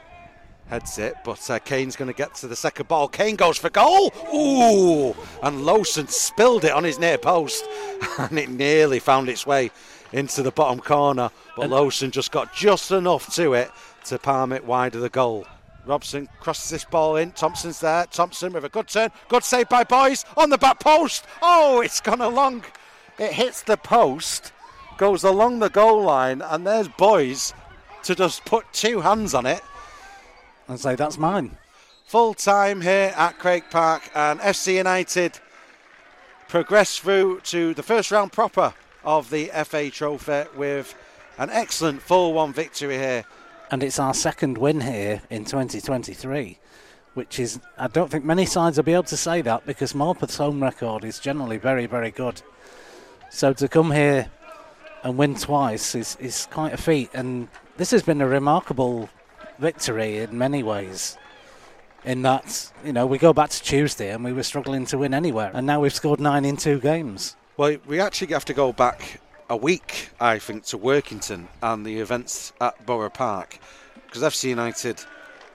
[0.68, 3.08] heads it, but uh, Kane's going to get to the second ball.
[3.08, 4.12] Kane goes for goal.
[4.34, 5.16] Ooh!
[5.44, 7.64] And Lowson spilled it on his near post,
[8.18, 9.70] and it nearly found its way
[10.12, 11.30] into the bottom corner.
[11.56, 13.70] But and Lowson just got just enough to it
[14.06, 15.46] to palm it wide of the goal.
[15.86, 17.32] Robson crosses this ball in.
[17.32, 18.06] Thompson's there.
[18.06, 19.12] Thompson with a good turn.
[19.28, 21.26] Good save by Boys on the back post.
[21.42, 22.66] Oh, it's gone along.
[23.18, 24.54] It hits the post,
[24.98, 27.54] goes along the goal line, and there's Boys
[28.04, 29.62] to just put two hands on it
[30.68, 31.58] and say, that's mine.
[32.06, 35.40] Full time here at Craik Park, and FC United
[36.48, 40.96] progress through to the first round proper of the FA Trophy with
[41.38, 43.26] an excellent 4 1 victory here.
[43.72, 46.58] And it's our second win here in 2023,
[47.14, 50.38] which is, I don't think many sides will be able to say that because Morpeth's
[50.38, 52.42] home record is generally very, very good.
[53.30, 54.32] So to come here
[55.04, 57.12] and win twice is, is quite a feat.
[57.14, 59.08] And this has been a remarkable
[59.60, 61.18] victory in many ways.
[62.06, 65.14] In that, you know, we go back to Tuesday and we were struggling to win
[65.14, 67.36] anywhere, and now we've scored nine in two games.
[67.58, 72.00] Well, we actually have to go back a week, I think, to Workington and the
[72.00, 73.58] events at Borough Park
[74.06, 75.04] because FC United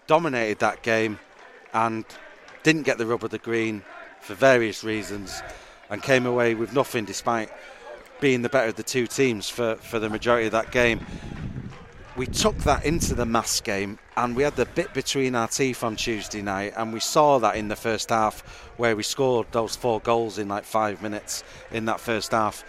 [0.06, 1.18] dominated that game
[1.72, 2.04] and
[2.64, 3.82] didn't get the rub of the green
[4.20, 5.42] for various reasons
[5.90, 7.50] and came away with nothing despite
[8.20, 11.04] being the better of the two teams for, for the majority of that game.
[12.16, 15.82] We took that into the Marske game and we had the bit between our teeth
[15.82, 18.40] on Tuesday night and we saw that in the first half
[18.76, 22.64] where we scored those four goals in like five minutes in that first half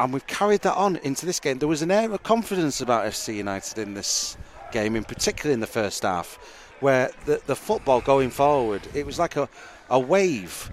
[0.00, 3.06] and we've carried that on into this game there was an air of confidence about
[3.06, 4.36] FC United in this
[4.72, 6.38] game in particular in the first half
[6.80, 9.48] where the, the football going forward it was like a,
[9.90, 10.70] a wave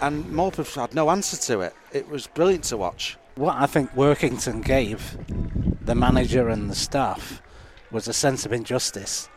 [0.00, 3.92] and Morpeth had no answer to it it was brilliant to watch what I think
[3.92, 5.16] Workington gave
[5.80, 7.40] the manager and the staff
[7.90, 9.28] was a sense of injustice.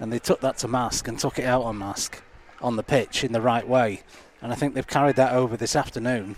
[0.00, 2.20] And they took that to Marske and took it out on Marske
[2.60, 4.02] on the pitch in the right way.
[4.42, 6.36] And I think they've carried that over this afternoon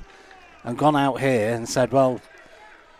[0.62, 2.20] and gone out here and said, well,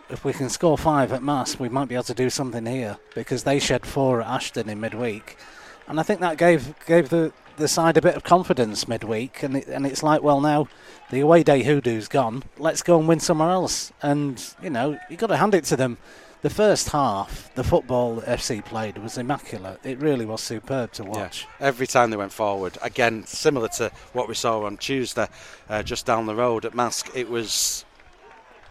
[0.09, 2.97] if we can score five at Marske, we might be able to do something here
[3.15, 5.37] because they shed four at Ashton in midweek.
[5.87, 9.57] And I think that gave gave the, the side a bit of confidence midweek, and
[9.57, 10.67] it, and it's like, well, now
[11.09, 12.43] the away day hoodoo's gone.
[12.57, 13.91] Let's go and win somewhere else.
[14.01, 15.97] And you know, you got to hand it to them.
[16.43, 19.79] The first half, the football FC played was immaculate.
[19.83, 21.47] It really was superb to watch.
[21.59, 21.67] Yeah.
[21.67, 25.27] Every time they went forward, again, similar to what we saw on Tuesday,
[25.67, 27.85] uh, just down the road at Marske, it was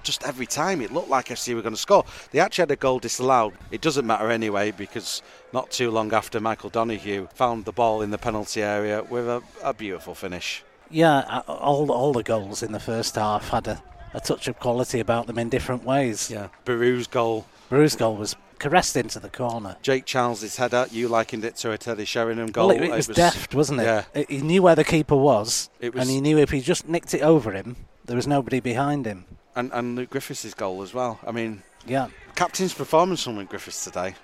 [0.06, 2.04] just every time it looked like FC were going to score.
[2.30, 3.54] They actually had a goal disallowed.
[3.70, 5.20] It doesn't matter anyway because
[5.52, 9.42] not too long after Michael Donoghue found the ball in the penalty area with a,
[9.62, 10.62] a beautiful finish.
[10.88, 13.82] Yeah, all all the goals in the first half had a,
[14.14, 16.30] a touch of quality about them in different ways.
[16.30, 17.46] Yeah, Barew's goal.
[17.68, 19.76] Barew's goal was caressed into the corner.
[19.82, 22.68] Jake Charles's header, you likened it to a Teddy Sheringham goal.
[22.68, 23.84] Well, it, it, was, it was deft, wasn't it?
[23.84, 24.24] Yeah.
[24.28, 27.22] he knew where the keeper was, was, and he knew if he just nicked it
[27.22, 29.24] over him, there was nobody behind him
[29.56, 31.18] and, and Luke Griffiths' goal as well.
[31.26, 34.14] I mean, yeah, captain's performance from Luke Griffiths today.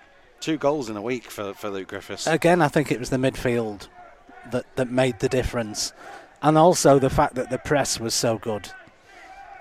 [0.41, 2.27] Two goals in a week for, for Luke Griffiths.
[2.27, 3.89] Again, I think it was the midfield
[4.51, 5.93] that, that made the difference.
[6.43, 8.69] And also the fact that the press was so good.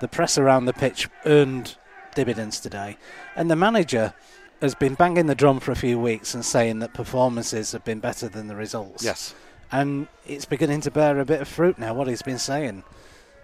[0.01, 1.75] The press around the pitch earned
[2.15, 2.97] dividends today.
[3.35, 4.15] And the manager
[4.61, 7.99] has been banging the drum for a few weeks and saying that performances have been
[7.99, 9.03] better than the results.
[9.03, 9.35] Yes.
[9.71, 12.83] And it's beginning to bear a bit of fruit now, what he's been saying.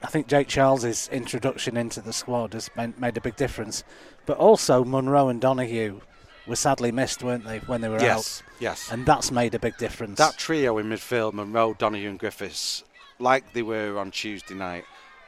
[0.04, 3.84] I think Jake Charles's introduction into the squad has made a big difference.
[4.26, 6.02] But also Munro and Donoghue
[6.48, 8.16] were sadly missed, weren't they, when they were yes, out?
[8.16, 8.44] Yes.
[8.60, 8.92] Yes.
[8.92, 10.18] And that's made a big difference.
[10.18, 12.84] That trio in midfield, Munro, Donoghue, and Griffiths,
[13.20, 14.86] like they were on Tuesday night,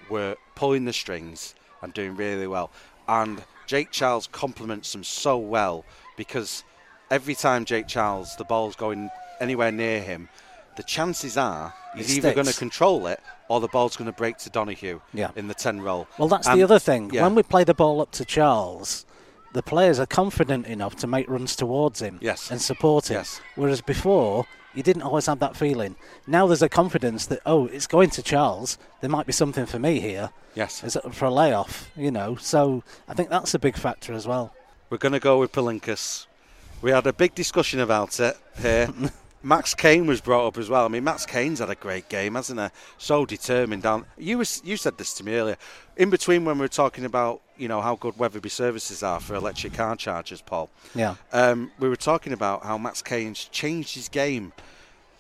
[0.10, 2.72] were pulling the strings and doing really well.
[3.08, 6.64] And Jake Charles complements them so well because
[7.10, 10.30] every time Jake Charles, the ball's going anywhere near him,
[10.78, 14.38] the chances are he's either going to control it or the ball's going to break
[14.38, 15.32] to Donoghue yeah.
[15.36, 16.08] in the 10 roll.
[16.18, 17.10] Well, that's and the other thing.
[17.12, 17.24] Yeah.
[17.24, 19.06] When we play the ball up to Charles,
[19.54, 22.52] the players are confident enough to make runs towards him yes.
[22.52, 23.16] and support him.
[23.16, 23.42] Yes.
[23.56, 25.96] Whereas before, you didn't always have that feeling.
[26.28, 28.78] Now there's a confidence that, oh, it's going to Charles.
[29.02, 30.30] There might be something for me here.
[30.54, 30.98] Yes.
[31.12, 32.36] For a layoff, you know?
[32.36, 34.54] So I think that's a big factor as well.
[34.92, 36.28] We're going to go with Palinkas.
[36.82, 38.90] We had a big discussion about it here.
[39.42, 40.86] Max Kane was brought up as well.
[40.86, 42.68] I mean, Max Kane's had a great game, hasn't he?
[42.98, 43.84] So determined.
[43.84, 44.06] Down.
[44.18, 45.58] You was, you said this to me earlier.
[45.96, 49.36] In between when we were talking about you know how good Wetherby services are for
[49.36, 50.70] electric car chargers, Paul.
[50.96, 51.16] Yeah.
[51.32, 54.54] Um, we were talking about how Max Kane's changed his game.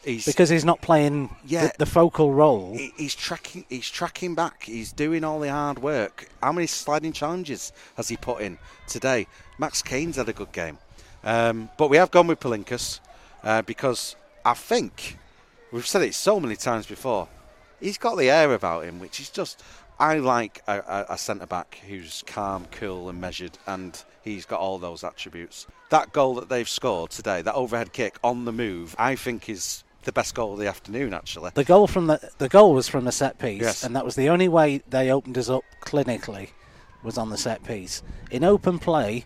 [0.03, 2.73] He's, because he's not playing yeah, the, the focal role.
[2.73, 3.65] He, he's tracking.
[3.69, 4.63] He's tracking back.
[4.63, 6.29] He's doing all the hard work.
[6.41, 9.27] How many sliding challenges has he put in today?
[9.57, 10.77] Max Kane's had a good game.
[11.23, 13.01] Um, but we have gone with Palinkas
[13.43, 15.17] uh, because I think
[15.71, 17.27] we've said it so many times before.
[17.79, 19.63] He's got the air about him, which is just.
[20.01, 24.61] I like a, a, a centre back who's calm, cool, and measured, and he's got
[24.61, 25.67] all those attributes.
[25.89, 29.83] That goal that they've scored today, that overhead kick on the move, I think is
[30.03, 31.13] the best goal of the afternoon.
[31.13, 33.83] Actually, The goal from the the goal was from a set piece, Yes.
[33.83, 36.51] and that was the only way they opened us up clinically
[37.03, 38.01] was on the set piece.
[38.31, 39.25] In open play,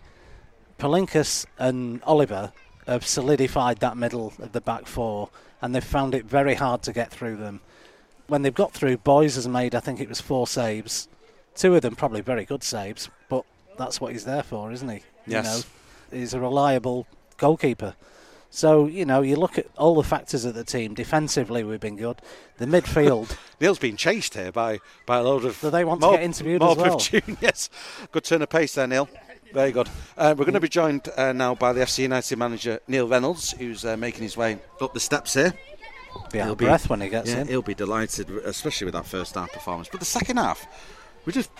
[0.78, 2.52] Palinkas and Oliver
[2.86, 5.30] have solidified that middle of the back four,
[5.62, 7.60] and they've found it very hard to get through them.
[8.26, 11.08] When they've got through, Boys has made I think it was four saves,
[11.54, 13.44] two of them probably very good saves, but
[13.78, 15.02] that's what he's there for, isn't he?
[15.26, 15.44] Yes.
[16.12, 17.94] You know, he's a reliable goalkeeper.
[18.50, 20.94] So, you know, you look at all the factors of the team.
[20.94, 22.22] Defensively, we've been good.
[22.58, 25.60] The midfield, Neil's been chased here by, by a load of.
[25.60, 27.36] Do they want to get interviewed as Morpeth well?
[27.40, 27.68] Yes.
[28.12, 29.08] Good turn of pace there, Neil.
[29.54, 29.88] Very good.
[30.18, 33.52] Uh, we're going to be joined uh, now by the FC United manager, Neil Reynolds,
[33.52, 35.54] who's uh, making his way up the steps here.
[36.32, 37.46] be out He'll of breath when he gets yeah, in.
[37.46, 39.88] He'll be delighted, especially with that first half performance.
[39.88, 40.66] But the second half,
[41.24, 41.52] we just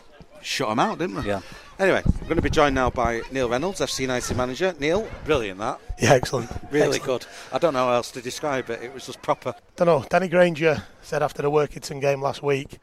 [0.42, 1.28] shut him out, didn't we?
[1.28, 1.40] Yeah.
[1.78, 4.74] Anyway, we're going to be joined now by Neil Reynolds, FC United manager.
[4.80, 5.78] Neil, brilliant that.
[6.00, 6.50] Yeah, excellent.
[6.72, 7.22] Really Excellent.
[7.22, 7.26] good.
[7.52, 8.82] I don't know how else to describe it.
[8.82, 9.54] It was just proper.
[9.76, 10.04] don't know.
[10.10, 12.78] Danny Granger said after the Workington game last week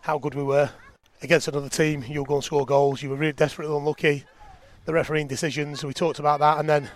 [0.00, 0.70] how good we were
[1.22, 2.02] against another team.
[2.08, 3.00] You were going to score goals.
[3.00, 4.24] You were really desperately unlucky.
[4.86, 5.84] The refereeing decisions.
[5.84, 6.88] We talked about that, and then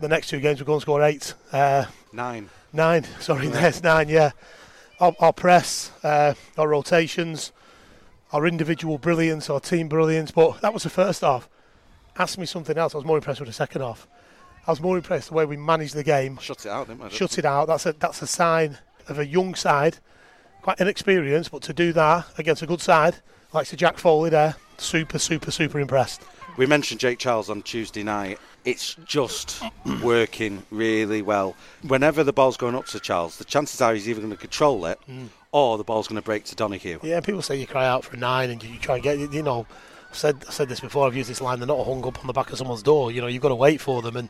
[0.00, 2.48] the next two games we're going to score eight, uh, Nine.
[2.72, 3.04] nine.
[3.20, 4.08] Sorry, there's nine.
[4.08, 4.30] Yeah,
[4.98, 7.52] our, our press, uh, our rotations,
[8.32, 10.30] our individual brilliance, our team brilliance.
[10.30, 11.48] But that was the first half.
[12.18, 12.94] Ask me something else.
[12.94, 14.06] I was more impressed with the second half.
[14.66, 17.10] I was more impressed the way we managed the game Shut it out, didn't we?
[17.10, 17.66] shut it out.
[17.66, 18.78] That's a that's a sign
[19.08, 19.98] of a young side,
[20.62, 23.16] quite inexperienced, but to do that against a good side
[23.52, 26.22] like Sir Jack Foley there, super super super impressed.
[26.56, 28.38] We mentioned Jake Charles on Tuesday night.
[28.64, 29.60] It's just
[30.02, 31.56] working really well.
[31.82, 34.86] Whenever the ball's going up to Charles, the chances are he's either going to control
[34.86, 35.26] it hmm.
[35.50, 37.00] or the ball's going to break to Donahue.
[37.02, 39.32] Yeah, people say you cry out for a nine and you try and get it
[39.32, 39.66] you know.
[40.10, 41.08] I've said said this before.
[41.08, 41.58] I've used this line.
[41.58, 43.10] They're not hung up on the back of someone's door.
[43.10, 44.28] You know, you've got to wait for them, and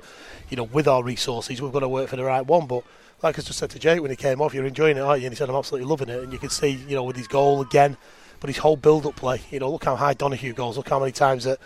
[0.49, 2.67] you know, with our resources, we've got to work for the right one.
[2.67, 2.85] But
[3.23, 5.27] like I just said to Jake when he came off, you're enjoying it, aren't you?
[5.27, 6.23] And he said, I'm absolutely loving it.
[6.23, 7.99] And you can see, you know, with his goal again,
[8.41, 9.43] but his whole build-up play.
[9.51, 10.79] You know, look how high Donahue goes.
[10.79, 11.59] Look how many times that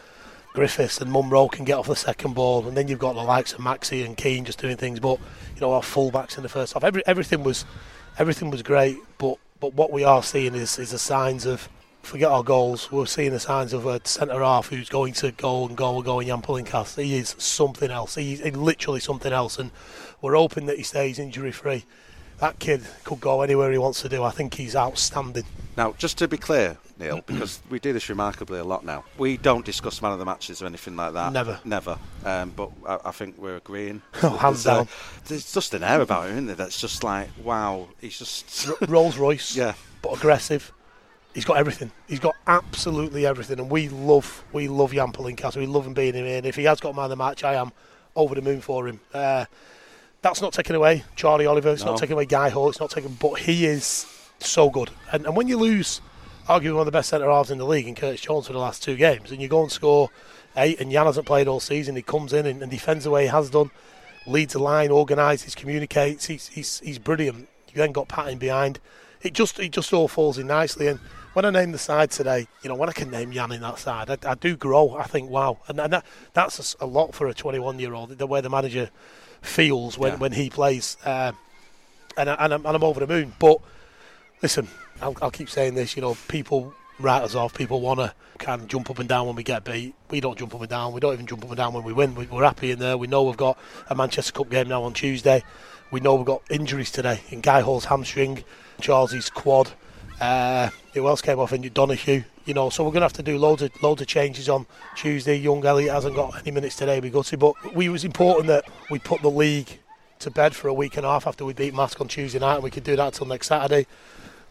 [0.53, 3.53] Griffiths and Munro can get off the second ball, and then you've got the likes
[3.53, 5.01] of Maxi and Keane just doing things.
[5.01, 5.19] But
[5.55, 7.65] you know, our fullbacks in the first half, every, everything was
[8.19, 8.99] everything was great.
[9.19, 11.69] But but what we are seeing is is the signs of
[12.03, 12.91] forget our goals.
[12.91, 16.05] We're seeing the signs of a centre half who's going to goal and goal and
[16.05, 16.21] goal.
[16.21, 18.15] And Jan Pulinkas, he is something else.
[18.15, 19.71] He's literally something else, and
[20.21, 21.85] we're hoping that he stays injury free.
[22.41, 24.23] That kid could go anywhere he wants to do.
[24.23, 25.45] I think he's outstanding.
[25.77, 29.37] Now, just to be clear, Neil, because we do this remarkably a lot now, we
[29.37, 31.33] don't discuss man of the matches or anything like that.
[31.33, 31.61] Never.
[31.65, 31.99] Never.
[32.25, 34.03] Um, but I, I think we're agreeing.
[34.23, 34.89] Oh, hands There's, down.
[35.27, 36.57] there's just an air about him, isn't there?
[36.57, 38.69] That's just like, wow, he's just.
[38.89, 39.75] Rolls Royce, yeah.
[40.03, 40.73] but aggressive.
[41.35, 41.93] He's got everything.
[42.09, 45.57] He's got absolutely everything, and we love we love Jan Pulinkas.
[45.57, 46.45] We love him being him in.
[46.45, 47.71] If he has got man of the match, I am
[48.17, 48.99] over the moon for him.
[49.15, 49.45] Uh,
[50.21, 51.71] that's not taking away Charlie Oliver.
[51.71, 51.93] It's No.
[51.93, 52.69] not taking away Guy Hall.
[52.71, 54.07] It's not taking, but he is
[54.41, 54.91] so good.
[55.13, 56.01] And, and when you lose,
[56.49, 58.59] arguably one of the best centre halves in the league in Curtis Jones for the
[58.59, 60.11] last two games, and you go and score
[60.57, 63.25] eight, and Jan hasn't played all season, he comes in and, and defends the way
[63.25, 63.71] he has done,
[64.27, 66.27] leads the line, organises, communicates.
[66.27, 67.49] He's, he's he's brilliant.
[67.69, 68.81] You then got Pat in behind.
[69.23, 70.89] It just it just all falls in nicely.
[70.89, 70.99] And
[71.35, 73.79] when I name the side today, you know, when I can name Jan in that
[73.79, 74.97] side, I, I do grow.
[74.97, 78.11] I think, wow, and, and that that's a lot for a 21 year old.
[78.11, 78.91] The way the manager
[79.43, 80.19] feels when, Yeah.
[80.19, 81.33] when he plays, uh,
[82.17, 83.35] and, I, and, I'm, and I'm over the moon.
[83.39, 83.59] But
[84.43, 84.69] listen,
[85.01, 85.97] I'll, I'll keep saying this.
[85.97, 87.55] You know, people write us off.
[87.55, 89.95] People want to kind of jump up and down when we get beat.
[90.11, 90.93] We don't jump up and down.
[90.93, 92.15] We don't even jump up and down when we win.
[92.15, 92.97] We, we're happy in there.
[92.97, 93.59] We know we've got
[93.89, 95.43] a Manchester Cup game now on Tuesday.
[95.91, 98.45] We know we've got injuries today in Guy Hall's hamstring,
[98.81, 99.71] Charles's quad.
[100.21, 101.75] Uh, who else came off injured?
[101.75, 102.25] Donahue.
[102.45, 104.67] You know, so we're going to have to do loads of loads of changes on
[104.97, 105.37] Tuesday.
[105.37, 106.99] Young Elliott hasn't got any minutes today.
[106.99, 109.79] We to, but we it was important that we put the league
[110.21, 112.55] to bed for a week and a half after we beat Marske on Tuesday night,
[112.55, 113.87] and we could do that until next Saturday.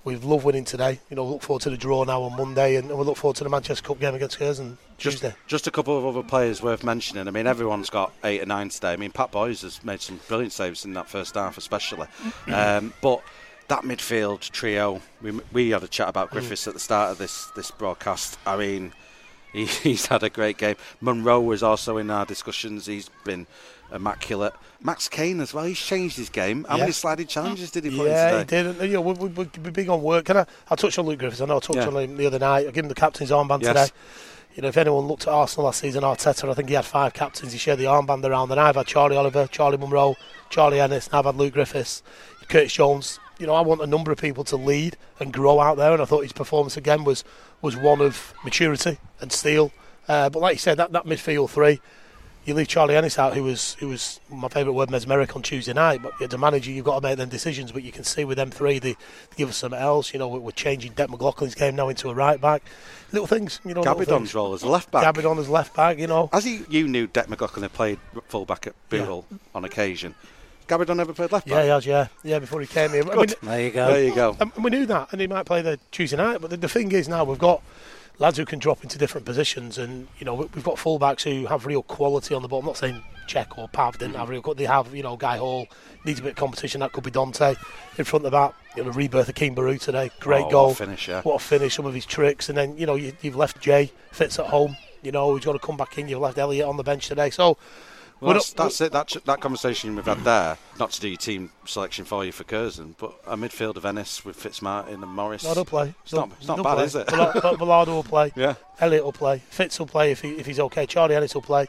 [0.07, 1.01] We love winning today.
[1.09, 3.43] You know, look forward to the draw now on Monday, and we look forward to
[3.43, 5.35] the Manchester Cup game against Spurs on Just, Tuesday.
[5.47, 7.27] just a couple of other players worth mentioning.
[7.27, 8.93] I mean, everyone's got eight or nine today.
[8.93, 12.07] I mean, Pat Boys has made some brilliant saves in that first half, especially.
[12.47, 13.21] um, but
[13.67, 17.47] that midfield trio, we, we had a chat about Griffiths at the start of this
[17.57, 18.39] this broadcast.
[18.45, 18.93] I mean,
[19.51, 20.77] he, he's had a great game.
[21.01, 22.85] Munro was also in our discussions.
[22.85, 23.45] He's been
[23.93, 24.53] immaculate.
[24.81, 25.65] Max Kane as well.
[25.65, 26.65] He's changed his game.
[26.69, 26.81] How Yeah.
[26.83, 28.81] many sliding challenges did he put Yeah, in he did.
[28.89, 30.25] You know, we, we, we're big on work.
[30.25, 30.45] Can I?
[30.69, 31.41] I touched on Luke Griffiths.
[31.41, 31.87] I know I touched Yeah.
[31.87, 32.67] on him the other night.
[32.67, 33.69] I gave him the captain's armband Yes.
[33.89, 33.99] today.
[34.55, 37.13] You know, if anyone looked at Arsenal last season, Arteta, I think he had five
[37.13, 37.51] captains.
[37.51, 38.49] He shared the armband around.
[38.51, 40.15] And I've had Charlie Oliver, Charlie Munro,
[40.49, 42.01] Charlie Ennis, and I've had Luke Griffiths,
[42.49, 43.19] Curtis Jones.
[43.39, 45.93] You know, I want a number of people to lead and grow out there.
[45.93, 47.23] And I thought his performance again was
[47.61, 49.71] was one of maturity and steel.
[50.07, 51.79] Uh, but like you said, that, that midfield three,
[52.47, 55.73] you leave Charlie Ennis out, who was who was my favourite word, mesmeric on Tuesday
[55.73, 56.01] night.
[56.01, 57.73] But as a manager, you've got to make them decisions.
[57.73, 60.13] But you can see with them three, they, they give us something else.
[60.13, 62.63] You know, we're changing Dec McLaughlin's game now into a right back.
[63.11, 63.83] Little things, you know.
[63.83, 65.03] Gabidon's role as a left back.
[65.03, 66.29] Gabidon as left back, you know.
[66.31, 69.37] As he, you knew, Deck McLaughlin had played full back at Bootle yeah.
[69.53, 70.15] on occasion.
[70.69, 71.53] Gabidon never played left back.
[71.53, 71.85] Yeah, he has.
[71.85, 72.39] Yeah, yeah.
[72.39, 73.87] Before he came here, I mean, there you go.
[73.87, 74.37] There you go.
[74.39, 76.39] And we knew that, and he might play the Tuesday night.
[76.39, 77.61] But the, the thing is, now we've got
[78.19, 81.65] lads who can drop into different positions, and you know we've got fullbacks who have
[81.65, 82.59] real quality on the ball.
[82.59, 84.19] I'm not saying Cech or Pav didn't mm.
[84.19, 84.41] have real.
[84.41, 84.63] quality.
[84.63, 85.67] They have you know Guy Hall
[86.05, 86.81] needs a bit of competition.
[86.81, 87.55] That could be Dante
[87.97, 88.53] in front of that.
[88.75, 91.21] You know, the rebirth of Keane Baru today, great oh, goal, what a finish, yeah.
[91.21, 91.75] what a finish.
[91.75, 94.77] Some of his tricks, and then you know you, have left Jay Fitz at home.
[95.03, 96.07] You know he's got to come back in.
[96.07, 97.57] You've left Elliott on the bench today, so
[98.19, 98.91] well, that's, that's it.
[98.91, 102.43] That, that conversation we've had there, not to do your team selection for you for
[102.43, 105.43] Curzon, but a midfield of Ennis with Fitzmartin and Morris.
[105.43, 105.93] No, they'll play.
[106.03, 106.83] It's not, it's not bad, play.
[106.85, 107.07] is it?
[107.07, 108.31] Ballardo will play.
[108.47, 108.55] Yeah.
[108.79, 109.41] Elliott will play.
[109.49, 110.85] Fitz will play if, he, if he's okay.
[110.85, 111.67] Charlie Ennis will play.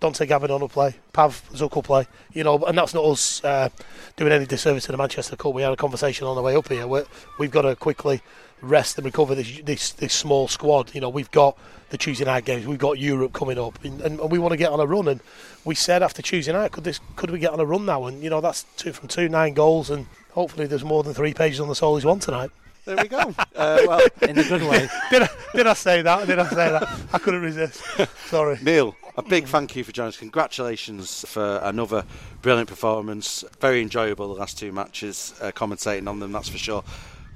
[0.00, 0.94] Dante Gabidon will play.
[1.12, 2.06] Pav Zook will play.
[2.32, 3.70] You know, and that's not us uh,
[4.16, 5.54] doing any disservice to the Manchester Cup.
[5.54, 6.86] We had a conversation on the way up here.
[6.86, 7.02] we
[7.38, 8.20] we've got to quickly
[8.60, 10.94] rest and recover this, this this small squad.
[10.94, 11.56] You know, we've got
[11.90, 14.70] the Tuesday night games, we've got Europe coming up, and, and, we want to get
[14.70, 15.08] on a run.
[15.08, 15.20] And
[15.64, 18.06] we said after Tuesday night, could this could we get on a run now?
[18.06, 21.34] And you know, that's two from two, nine goals, and hopefully there's more than three
[21.34, 22.50] pages on the Solies one tonight.
[22.84, 23.18] There we go.
[23.56, 24.88] uh, well, in a good way.
[25.10, 26.26] did, I, did I say that?
[26.26, 26.88] Did I say that?
[27.12, 27.82] I couldn't resist.
[28.26, 28.58] Sorry.
[28.62, 30.16] Neil, a big thank you for joining us.
[30.16, 32.04] Congratulations for another
[32.40, 33.44] brilliant performance.
[33.60, 36.84] Very enjoyable the last two matches, uh, commentating on them, that's for sure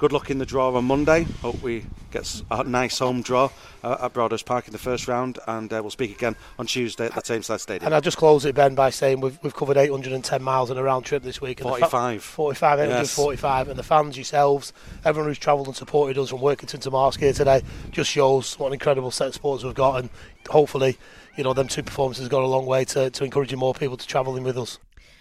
[0.04, 1.22] good luck in the draw on Monday.
[1.40, 3.48] Hope we get a nice home draw
[3.82, 7.06] uh, at Broadhurst Park in the first round, and uh, we'll speak again on Tuesday
[7.06, 7.86] at the Tameside Stadium.
[7.86, 10.82] And I'll just close it, Ben, by saying we've, we've covered 810 miles in a
[10.82, 11.62] round trip this week.
[11.62, 12.22] And 45.
[12.22, 13.66] Fa- 45, 845.
[13.66, 13.70] Yes.
[13.70, 14.74] And the fans, yourselves,
[15.06, 18.66] everyone who's travelled and supported us from Workington to Marske here today, just shows what
[18.66, 20.10] an incredible set of sports we've got, and
[20.50, 20.98] hopefully,
[21.34, 24.06] you know, them two performances gone a long way to, to encouraging more people to
[24.06, 24.78] travel in with us.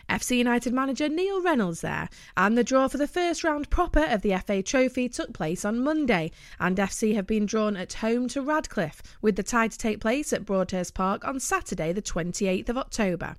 [0.10, 2.10] FC United manager Neil Reynolds there.
[2.38, 5.84] And the draw for the first round proper of the FA Trophy took place on
[5.84, 10.00] Monday, and FC have been drawn at home to Radcliffe, with the tie to take
[10.00, 13.36] place at Broadhurst Park on Saturday, the 28th of October.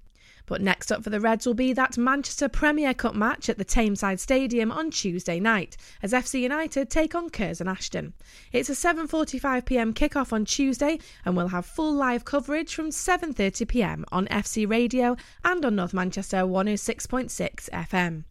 [0.47, 3.65] But next up for the Reds will be that Manchester Premier Cup match at the
[3.65, 8.13] Tameside Stadium on Tuesday night, as FC United take on Curzon Ashton.
[8.53, 14.27] It's a 7.45pm kick-off on Tuesday and we'll have full live coverage from 7.30pm on
[14.27, 18.25] FC Radio and on North Manchester 106.6 FM.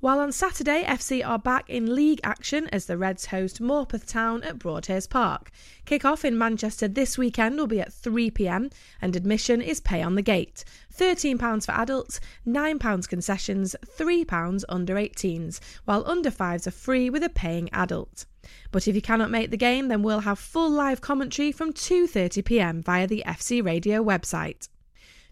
[0.00, 4.42] While on Saturday, FC are back in league action as the Reds host Morpeth Town
[4.44, 5.50] at Broadhurst Park.
[5.84, 8.72] Kick-off in Manchester this weekend will be at 3pm
[9.02, 10.64] and admission is pay on the gate.
[10.96, 17.28] £13 for adults, £9 concessions, £3 under 18s, while under 5s are free with a
[17.28, 18.24] paying adult.
[18.72, 22.82] But if you cannot make the game, then we'll have full live commentary from 2.30pm
[22.82, 24.66] via the FC Radio website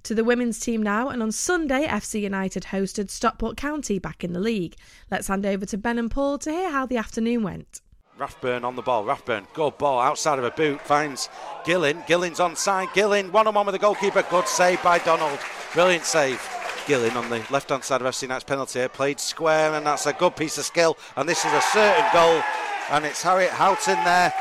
[0.05, 4.33] to the women's team now, and on Sunday, FC United hosted Stockport County back in
[4.33, 4.77] the league.
[5.11, 7.81] Let's hand over to Ben and Paul to hear how the afternoon went.
[8.19, 9.05] Rathburn on the ball.
[9.05, 11.29] Rathburn, good ball outside of a boot, finds
[11.65, 12.03] Gillin.
[12.07, 12.89] Gillin's on side.
[12.95, 14.25] Gillin, one on one with the goalkeeper.
[14.29, 15.39] Good save by Donald.
[15.73, 16.43] Brilliant save.
[16.87, 20.13] Gillin on the left hand side of FC United's penalty played square, and that's a
[20.13, 20.97] good piece of skill.
[21.17, 22.43] And this is a certain goal,
[22.91, 24.33] and it's Harriet Houghton there.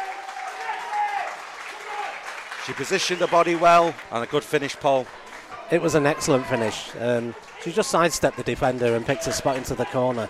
[2.66, 5.06] She positioned the body well, and a good finish, Paul.
[5.70, 6.90] It was an excellent finish.
[7.00, 10.30] Um, she just sidestepped the defender and picked a spot into the corner.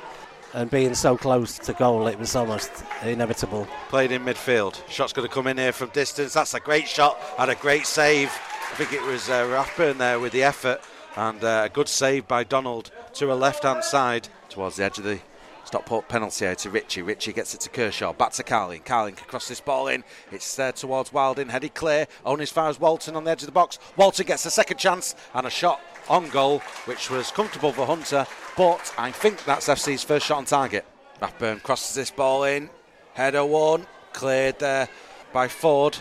[0.54, 2.72] And being so close to goal, it was almost
[3.04, 3.68] inevitable.
[3.90, 4.82] Played in midfield.
[4.90, 6.34] Shot's going to come in here from distance.
[6.34, 8.30] That's a great shot and a great save.
[8.30, 10.82] I think it was uh, Rathburn there with the effort
[11.16, 14.98] and uh, a good save by Donald to a left hand side towards the edge
[14.98, 15.20] of the
[15.68, 17.02] Stockport penalty here to Ritchie.
[17.02, 18.14] Ritchie gets it to Kershaw.
[18.14, 18.84] Back to Carling.
[18.86, 20.06] Carling can cross this ball in.
[20.32, 21.50] It's there towards Wilding.
[21.50, 22.08] Headed clear.
[22.24, 23.78] Only as far as Walton on the edge of the box.
[23.98, 28.26] Walton gets a second chance and a shot on goal, which was comfortable for Hunter.
[28.56, 30.86] But I think that's FC's first shot on target.
[31.22, 32.70] Rathburn crosses this ball in.
[33.16, 33.88] Header one.
[34.14, 34.88] Cleared there
[35.34, 35.98] by Ford.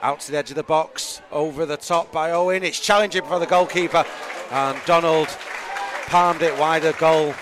[0.00, 1.20] Out to the edge of the box.
[1.30, 2.62] Over the top by Owen.
[2.62, 4.06] It's challenging for the goalkeeper.
[4.50, 5.28] And Donald
[6.06, 7.34] palmed it wider goal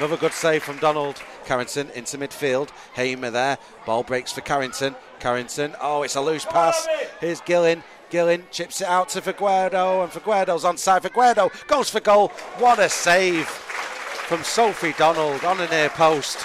[0.00, 1.22] Another good save from Donald.
[1.44, 2.70] Carrington into midfield.
[2.94, 3.58] Hamer there.
[3.84, 4.96] Ball breaks for Carrington.
[5.18, 5.76] Carrington.
[5.78, 6.88] Oh, it's a loose pass.
[7.20, 7.82] Here's Gillin.
[8.08, 11.02] Gillin chips it out to Figueredo, and Figueredo's onside.
[11.02, 12.28] Figueredo goes for goal.
[12.56, 16.38] What a save from Sophie Donald on the near post.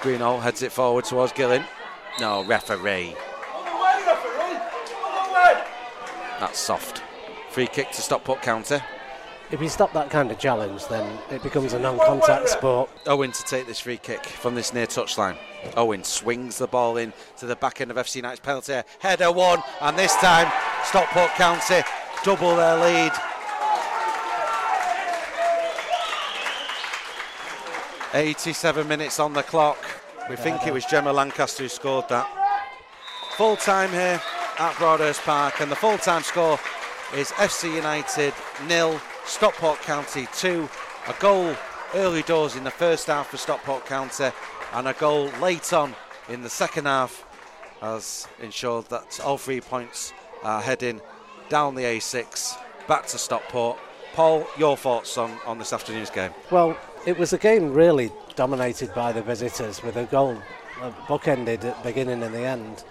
[0.00, 1.64] Greeno heads it forward towards Gillin.
[2.20, 3.16] No, referee.
[6.38, 7.02] That's soft.
[7.48, 8.80] Free kick to Stockport County.
[9.52, 12.88] If you stop that kind of challenge, then it becomes a non-contact sport.
[13.06, 15.36] Owen to take this free kick from this near touchline.
[15.76, 18.72] Owen swings the ball in to the back end of FC United's penalty.
[18.74, 18.84] area.
[19.00, 20.50] Header one, and this time
[20.84, 21.82] Stockport County
[22.22, 23.12] double their lead.
[28.14, 29.78] 87 minutes on the clock.
[30.28, 32.28] We think it was Gemma Lancaster who scored that.
[33.36, 34.20] Full time here
[34.60, 36.58] at Broadhurst Park, and the full time score
[37.16, 38.32] is FC United
[38.68, 39.00] nil,
[39.30, 40.68] Stockport County two.
[41.06, 41.54] A goal
[41.94, 44.28] early doors in the first half for Stockport County,
[44.74, 45.94] and a goal late on
[46.28, 47.24] in the second half
[47.80, 50.12] has ensured that all three points
[50.42, 51.00] are heading
[51.48, 52.58] down the A6
[52.88, 53.78] back to Stockport.
[54.14, 56.32] Paul, your thoughts on, on this afternoon's game?
[56.50, 56.76] Well,
[57.06, 60.36] it was a game really dominated by the visitors with a goal
[60.82, 62.84] uh, bookended at the beginning and the end.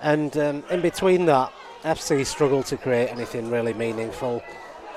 [0.00, 1.52] And um, in between that,
[1.84, 4.42] FC struggled to create anything really meaningful.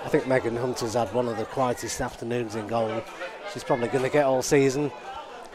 [0.03, 3.03] I think Megan Hunter's had one of the quietest afternoons in goal
[3.53, 4.91] she's probably going to get all season.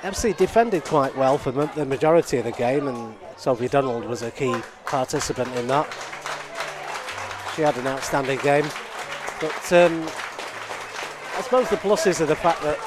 [0.03, 4.31] FC defended quite well for the majority of the game, and Sophie Donald was a
[4.31, 5.87] key participant in that.
[7.55, 8.67] She had an outstanding game.
[9.41, 10.07] But um,
[11.37, 12.79] I suppose the pluses are the fact that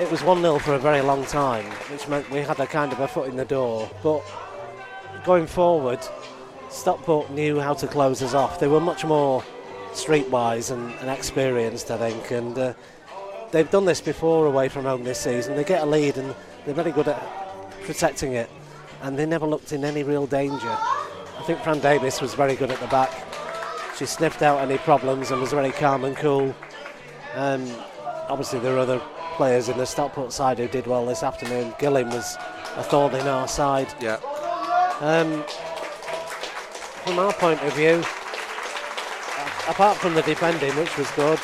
[0.00, 2.92] it was 1 0 for a very long time, which meant we had a kind
[2.92, 3.90] of a foot in the door.
[4.02, 4.22] But
[5.24, 6.00] going forward,
[6.70, 8.60] Stockport knew how to close us off.
[8.60, 9.42] They were much more
[9.96, 12.74] streetwise and, and experienced, I think, and uh,
[13.50, 15.56] they've done this before away from home this season.
[15.56, 16.34] They get a lead and
[16.64, 17.20] they're very good at
[17.84, 18.50] protecting it,
[19.02, 20.76] and they never looked in any real danger.
[21.38, 23.12] I think Fran Davis was very good at the back.
[23.96, 26.54] She sniffed out any problems and was very calm and cool.
[27.34, 27.70] Um,
[28.28, 29.00] obviously, there are other
[29.36, 31.72] players in the Stockport side who did well this afternoon.
[31.78, 32.36] Gillim was
[32.76, 33.88] a thorn in our side.
[34.00, 34.18] Yeah.
[35.00, 35.44] Um,
[37.04, 38.02] from our point of view,
[39.68, 41.38] apart from the defending, which was good,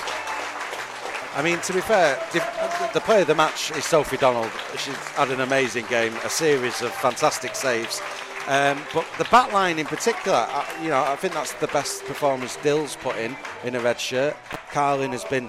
[1.35, 4.51] I mean, to be fair, the- player of the match is Sophie Donald.
[4.77, 8.03] She's had an amazing game, a series of fantastic saves.
[8.49, 10.47] Um, but the back line in particular,
[10.83, 14.37] you know, I think that's the best performance Dill's put in in a red shirt.
[14.73, 15.49] Carlin has been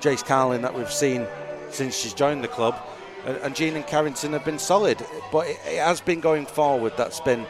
[0.00, 1.26] Jace Carlin that we've seen
[1.70, 2.76] since she's joined the club,
[3.24, 5.04] and, Jean and Carrington have been solid.
[5.32, 7.46] But it has been going forward that's been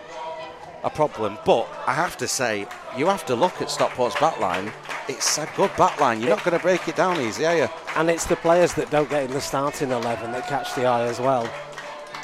[0.87, 1.37] a problem.
[1.45, 2.67] But I have to say,
[2.97, 4.73] you have to look at Stockport's backline.
[5.09, 6.21] It's a good backline.
[6.21, 7.69] You're not going to break it down easy, are you?
[7.97, 11.07] and it's the players that don't get in the starting 11 that catch the eye
[11.07, 11.51] as well.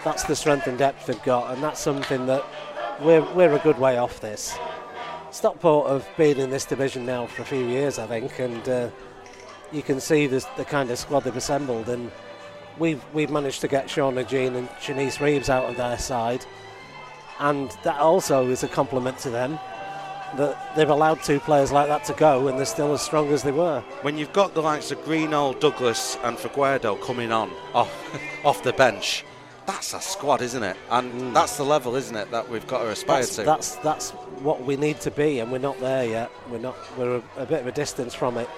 [0.05, 2.45] That's the strength and depth they've got, and that's something that
[3.01, 4.57] we're, we're a good way off this.
[5.31, 8.91] Stockport have been in this division now for a few years, I think, and uh,
[9.73, 11.89] you can see the, the kind of squad they've assembled.
[11.89, 12.11] And
[12.79, 16.45] we've we've managed to get Shauna Jean and Shanice Reeves out of their side,
[17.43, 19.59] and that also is a compliment to them
[20.37, 23.43] that they've allowed two players like that to go, and they're still as strong as
[23.43, 23.81] they were.
[24.01, 27.93] When you've got the likes of Greenall, Douglas, and Figueredo coming on off,
[28.45, 29.25] off the bench,
[29.67, 30.77] that's a squad, isn't it?
[30.91, 31.35] And mm.
[31.35, 33.43] that's the level, isn't it, that we've got to aspire That's, to.
[33.43, 36.31] that's that's what we need to be, and we're not there yet.
[36.49, 36.77] We're not.
[36.97, 38.49] We're a, a bit of a distance from it.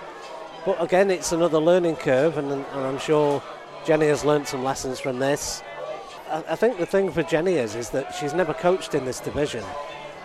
[0.64, 3.42] But again, it's another learning curve, and, and I'm sure
[3.84, 5.62] Jenny has learnt some lessons from this.
[6.30, 9.20] I, I think the thing for Jenny is is that she's never coached in this
[9.20, 9.64] division,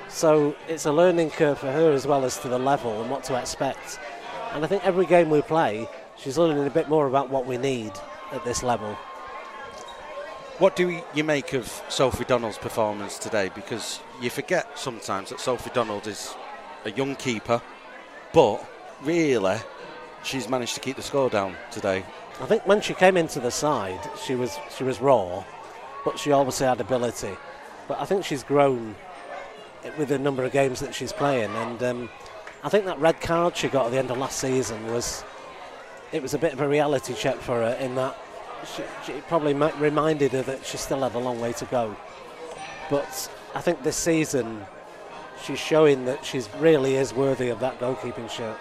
[0.07, 3.23] so it's a learning curve for her as well as to the level and what
[3.25, 3.99] to expect.
[4.53, 5.87] And I think every game we play,
[6.17, 7.91] she's learning a bit more about what we need
[8.31, 8.97] at this level.
[10.57, 13.49] What do you make of Sophie Donald's performance today?
[13.55, 16.35] Because you forget sometimes that Sophie Donald is
[16.83, 17.61] a young keeper,
[18.33, 18.65] but
[19.01, 19.57] really,
[20.23, 22.03] she's managed to keep the score down today.
[22.41, 25.45] I think when she came into the side, she was she was raw,
[26.05, 27.35] but she obviously had ability.
[27.87, 28.95] But I think she's grown
[29.97, 32.09] with the number of games that she's playing, and um,
[32.63, 35.23] I think that red card she got at the end of last season was
[36.11, 38.17] it was a bit of a reality check for her in that
[38.75, 41.95] she, she it probably reminded her that she still had a long way to go.
[42.89, 44.65] But I think this season
[45.43, 48.57] she's showing that she really is worthy of that goalkeeping shirt.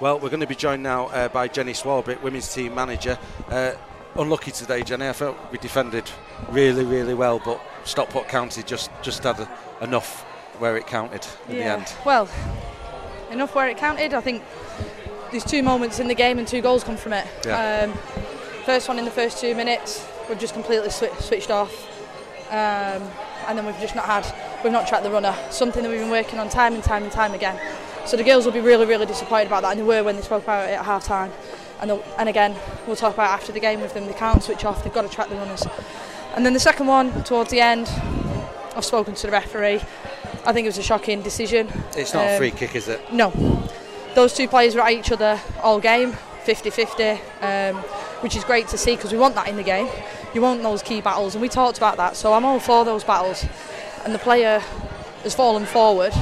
[0.00, 3.18] Well, we're going to be joined now uh, by Jenny Swarbrick, women's team manager.
[3.48, 3.72] Uh,
[4.16, 5.08] unlucky today, Jenny.
[5.08, 6.10] I felt we defended
[6.50, 9.48] really, really well, but Stockport County just, just had a,
[9.80, 10.22] enough
[10.58, 11.92] where it counted in the end.
[12.04, 12.28] Well,
[13.30, 14.14] enough where it counted.
[14.14, 14.42] I think
[15.30, 17.26] there's two moments in the game and two goals come from it.
[17.44, 17.84] Yeah.
[17.84, 17.92] Um,
[18.64, 21.88] first one in the first two minutes, we've just completely swi- switched off.
[22.50, 23.02] Um,
[23.48, 24.26] and then we've just not had,
[24.62, 25.34] we've not tracked the runner.
[25.50, 27.58] Something that we've been working on time and time and time again.
[28.04, 30.22] So the girls will be really, really disappointed about that, and they were when they
[30.22, 31.32] spoke about it at half time.
[31.82, 32.54] And, and again,
[32.86, 34.06] we'll talk about after the game with them.
[34.06, 35.64] They can't switch off, they've got to track the runners.
[36.34, 37.90] And then the second one, towards the end,
[38.74, 39.80] I've spoken to the referee.
[40.46, 41.68] I think it was a shocking decision.
[41.96, 43.12] It's not a Um, free kick, is it?
[43.12, 43.32] No.
[44.14, 46.12] Those two players were at each other all game,
[46.44, 47.76] 50 50, um,
[48.22, 49.88] which is great to see because we want that in the game.
[50.34, 52.16] You want those key battles, and we talked about that.
[52.16, 53.44] So I'm all for those battles.
[54.04, 54.60] And the player
[55.22, 56.12] has fallen forward,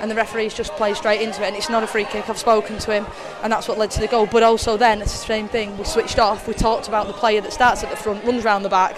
[0.00, 2.28] and the referee's just played straight into it, and it's not a free kick.
[2.28, 3.06] I've spoken to him,
[3.42, 4.26] and that's what led to the goal.
[4.26, 5.76] But also, then it's the same thing.
[5.78, 6.46] We switched off.
[6.46, 8.96] We talked about the player that starts at the front, runs round the back,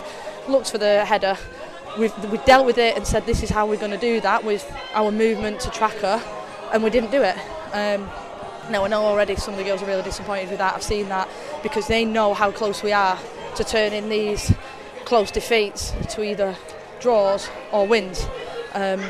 [0.48, 1.36] looks for the header.
[1.98, 4.44] We've, we dealt with it and said this is how we're going to do that
[4.44, 6.22] with our movement to track her,
[6.72, 7.36] and we didn't do it.
[7.72, 8.08] Um,
[8.70, 10.74] no, I know already some of the girls are really disappointed with that.
[10.74, 11.28] I've seen that
[11.62, 13.18] because they know how close we are
[13.56, 14.52] to turning these
[15.04, 16.54] close defeats to either
[17.00, 18.26] draws or wins.
[18.74, 19.00] Um,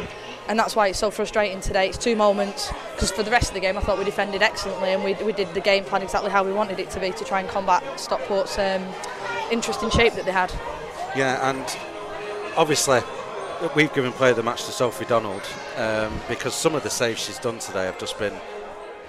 [0.49, 1.89] and that's why it's so frustrating today.
[1.89, 4.93] It's two moments because for the rest of the game I thought we defended excellently
[4.93, 7.25] and we, we did the game plan exactly how we wanted it to be to
[7.25, 8.85] try and combat Stockport's um,
[9.53, 10.53] interesting shape that they had.
[11.15, 11.79] Yeah, and
[12.57, 13.01] obviously
[13.75, 15.43] we've given play of the match to Sophie Donald
[15.77, 18.35] um, because some of the saves she's done today have just been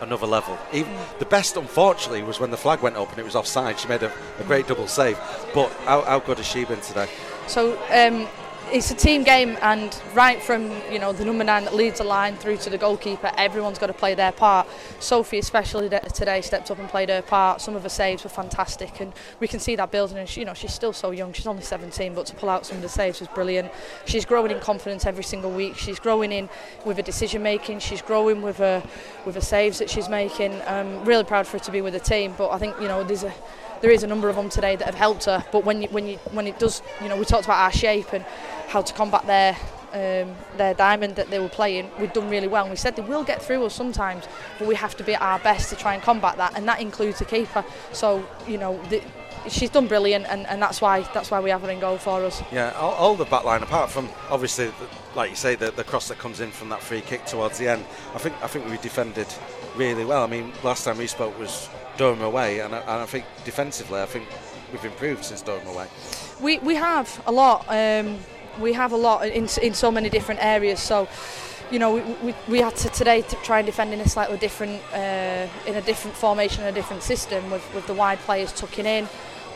[0.02, 0.58] another level.
[0.74, 3.80] Even the best, unfortunately, was when the flag went up and it was offside.
[3.80, 5.20] She made a, a great double save.
[5.54, 7.08] But how, how good has she been today?
[7.48, 8.28] So um,
[8.72, 12.04] it's a team game, and right from you know the number nine that leads the
[12.04, 14.68] line through to the goalkeeper, everyone's got to play their part.
[15.00, 17.62] Sophie, especially today, stepped up and played her part.
[17.62, 20.18] Some of her saves were fantastic, and we can see that building.
[20.18, 22.66] And she, you know she's still so young; she's only 17, but to pull out
[22.66, 23.72] some of the saves was brilliant.
[24.06, 25.78] She's growing in confidence every single week.
[25.78, 26.50] She's growing in
[26.86, 27.80] with her decision making.
[27.80, 28.84] She's growing with her
[29.26, 30.54] with her saves that she's making.
[30.64, 33.04] I'm really proud for her to be with the team, but I think you know
[33.04, 33.34] there's a
[33.82, 35.44] there is a number of them today that have helped her.
[35.52, 38.14] But when you, when you when it does, you know, we talked about our shape
[38.14, 38.26] and
[38.70, 39.58] how to combat their
[39.92, 41.90] um, their diamond that they were playing.
[42.00, 42.64] We've done really well.
[42.64, 44.26] And we said they will get through us sometimes,
[44.60, 46.80] but we have to be at our best to try and combat that, and that
[46.80, 47.66] includes the keeper.
[47.92, 48.80] So you know.
[48.90, 49.02] The,
[49.48, 52.26] She's done brilliant, and, and that's why that's why we have her in goal for
[52.26, 52.44] us.
[52.52, 55.86] Yeah, all, all the back line, apart from obviously, the, like you say, the, the
[55.86, 57.86] cross that comes in from that free kick towards the end.
[58.14, 59.28] I think I think we defended
[59.78, 60.26] really well.
[60.26, 64.02] I mean, last time we spoke was Durham away, and I, and I think defensively,
[64.02, 64.28] I think
[64.74, 65.88] we've improved since Durham away.
[66.42, 67.66] We we have a lot.
[67.70, 68.20] Um,
[68.60, 70.80] we have a lot in, in so many different areas.
[70.80, 71.08] So,
[71.72, 74.38] you know, we, we, we had to today to try and defend in a slightly
[74.38, 78.52] different, uh, in a different formation, and a different system with, with the wide players
[78.54, 79.08] tucking in.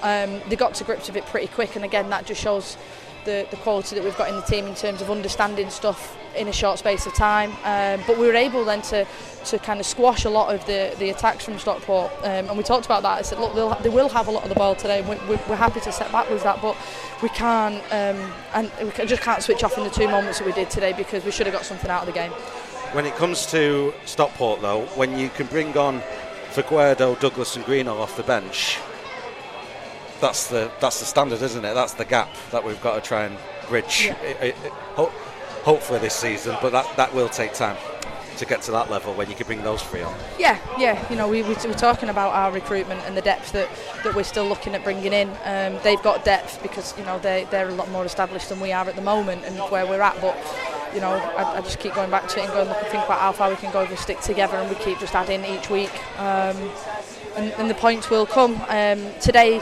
[0.01, 2.77] Um, they got to grips with it pretty quick, and again, that just shows
[3.25, 6.47] the, the quality that we've got in the team in terms of understanding stuff in
[6.47, 7.51] a short space of time.
[7.63, 9.05] Um, but we were able then to,
[9.45, 12.11] to kind of squash a lot of the, the attacks from Stockport.
[12.19, 13.19] Um, and we talked about that.
[13.19, 15.01] I said, look, they'll, they will have a lot of the ball today.
[15.01, 16.75] We, we, we're happy to set back with that, but
[17.21, 20.45] we can't, um, and we ca- just can't switch off in the two moments that
[20.45, 22.31] we did today because we should have got something out of the game.
[22.93, 26.01] When it comes to Stockport, though, when you can bring on
[26.51, 28.79] Figueredo, Douglas, and Greenall off the bench,
[30.23, 31.73] that's the that's the standard, isn't it?
[31.73, 34.05] That's the gap that we've got to try and bridge.
[34.05, 34.15] Yeah.
[34.21, 35.11] It- it- it- ho-
[35.63, 37.77] hopefully this season, but that, that will take time
[38.37, 40.13] to get to that level when you can bring those three on.
[40.39, 40.95] Yeah, yeah.
[41.09, 43.69] You know, we, we, we're talking about our recruitment and the depth that,
[44.03, 45.29] that we're still looking at bringing in.
[45.45, 48.71] Um, they've got depth because you know they they're a lot more established than we
[48.71, 50.19] are at the moment and where we're at.
[50.21, 50.35] But
[50.95, 53.03] you know, I, I just keep going back to it and going look and think
[53.05, 55.43] about how far we can go if we stick together and we keep just adding
[55.45, 55.93] each week.
[56.19, 56.57] Um,
[57.35, 58.55] and, and the points will come.
[58.67, 59.59] Um, today,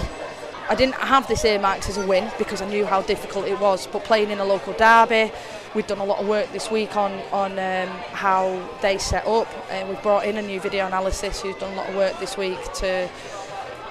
[0.69, 3.87] I didn't have this earmarked as a win because I knew how difficult it was.
[3.87, 5.31] But playing in a local derby,
[5.75, 9.47] we've done a lot of work this week on on um, how they set up,
[9.69, 12.37] and we've brought in a new video analysis who's done a lot of work this
[12.37, 13.09] week to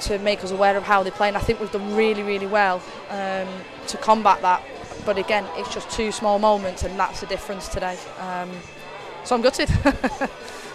[0.00, 1.28] to make us aware of how they play.
[1.28, 3.48] And I think we've done really, really well um,
[3.88, 4.64] to combat that.
[5.04, 7.98] But again, it's just two small moments, and that's the difference today.
[8.18, 8.50] Um,
[9.24, 9.68] so I'm gutted.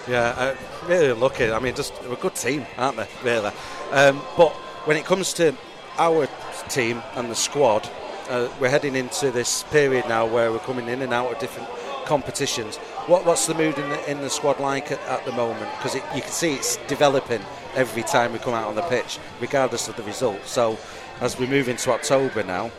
[0.08, 0.56] Yeah, uh,
[0.88, 1.52] really lucky.
[1.52, 3.08] I mean, just we're a good team, aren't they?
[3.24, 3.52] Really.
[3.91, 4.52] Um, but
[4.86, 5.56] when it comes to
[5.98, 6.28] our
[6.70, 7.89] team and the squad,
[8.30, 11.70] uh, we're heading into this period now where we're coming in and out of different
[12.06, 12.78] competitions.
[13.08, 15.70] What, what's the mood in the, in the squad like at, at the moment?
[15.78, 17.41] Because you can see it's developing
[17.76, 20.46] every time we come out on the pitch, regardless of the result.
[20.46, 20.78] So,
[21.22, 22.70] as we move into October now,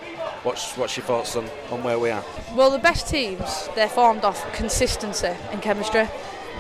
[0.42, 2.24] what's what's your thoughts on, on where we are?
[2.54, 6.08] Well, the best teams, they're formed off consistency and chemistry,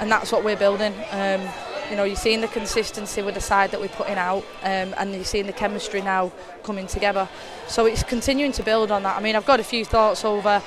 [0.00, 0.94] and that's what we're building.
[1.10, 1.48] Um,
[1.90, 5.14] you know, you're seeing the consistency with the side that we're putting out, um, and
[5.14, 6.32] you're seeing the chemistry now
[6.62, 7.28] coming together.
[7.68, 9.16] So it's continuing to build on that.
[9.16, 10.62] I mean, I've got a few thoughts over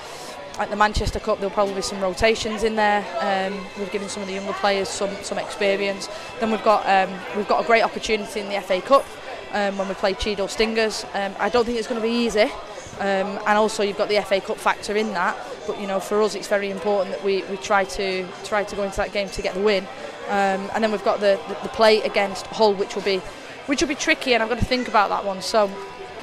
[0.59, 1.39] at the Manchester Cup.
[1.39, 3.05] There'll probably be some rotations in there.
[3.19, 6.09] Um, we've given some of the younger players some some experience.
[6.39, 9.05] Then we've got um, we've got a great opportunity in the FA Cup
[9.53, 11.05] um, when we play Cheadle Stingers.
[11.13, 12.51] Um, I don't think it's going to be easy.
[12.99, 15.37] Um, and also you've got the FA Cup factor in that.
[15.65, 18.75] But you know, for us, it's very important that we, we try to try to
[18.75, 19.87] go into that game to get the win.
[20.29, 23.17] Um, and then we've got the, the, the play against Hull, which will be
[23.65, 25.41] which will be tricky, and I've got to think about that one.
[25.43, 25.69] So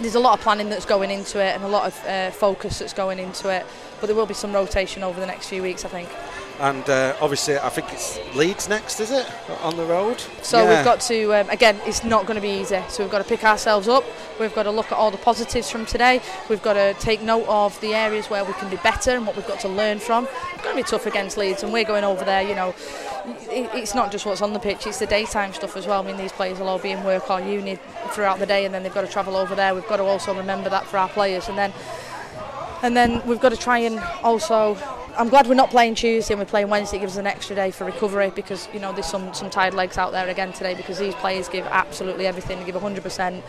[0.01, 2.81] there's a lot of planning that's going into it and a lot of uh, focus
[2.81, 3.65] that's going into it.
[4.01, 6.09] But there will be some rotation over the next few weeks, I think.
[6.59, 9.27] And uh, obviously, I think it's Leeds next, is it?
[9.63, 10.21] On the road?
[10.43, 10.75] So Yeah.
[10.77, 12.83] we've got to, um, again, it's not going to be easy.
[12.89, 14.05] So we've got to pick ourselves up.
[14.41, 16.21] We've got to look at all the positives from today.
[16.49, 19.37] We've got to take note of the areas where we can be better and what
[19.37, 20.27] we've got to learn from.
[20.55, 22.75] It's going to be tough against Leeds, and we're going over there, you know.
[23.27, 26.03] it's not just what's on the pitch, it's the daytime stuff as well.
[26.03, 27.79] I mean, these players will all be in work or uni
[28.11, 29.75] throughout the day and then they've got to travel over there.
[29.75, 31.49] We've got to also remember that for our players.
[31.49, 31.73] And then
[32.83, 34.77] and then we've got to try and also
[35.19, 36.99] I'm glad we're not playing Tuesday and we're playing Wednesday.
[36.99, 39.75] It gives us an extra day for recovery because you know there's some some tired
[39.75, 42.59] legs out there again today because these players give absolutely everything.
[42.59, 43.43] They give 100%.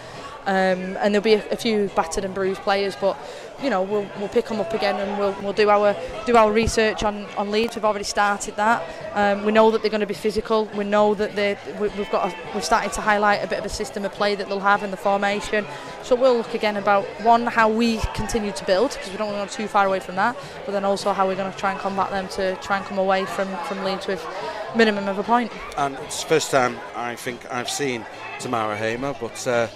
[0.48, 3.18] Um, and there'll be a, a few battered and bruised players, but
[3.62, 5.94] you know we'll we'll pick them up again and we'll we'll do our
[6.26, 7.76] do our research on on Leeds.
[7.76, 8.82] We've already started that.
[9.14, 10.66] Um, we know that they're going to be physical.
[10.74, 13.66] We know that they we, we've got a, we've started to highlight a bit of
[13.66, 15.66] a system of play that they'll have in the formation.
[16.02, 19.52] So we'll look again about one how we continue to build because we don't want
[19.52, 21.72] to go too far away from that, but then also how we're going to try
[21.72, 24.26] and combat them to try and come away from from Leeds with
[24.78, 25.52] minimum of a point.
[25.78, 28.06] And it's the first time I think I've seen
[28.40, 29.68] Tamara Hamer, but uh,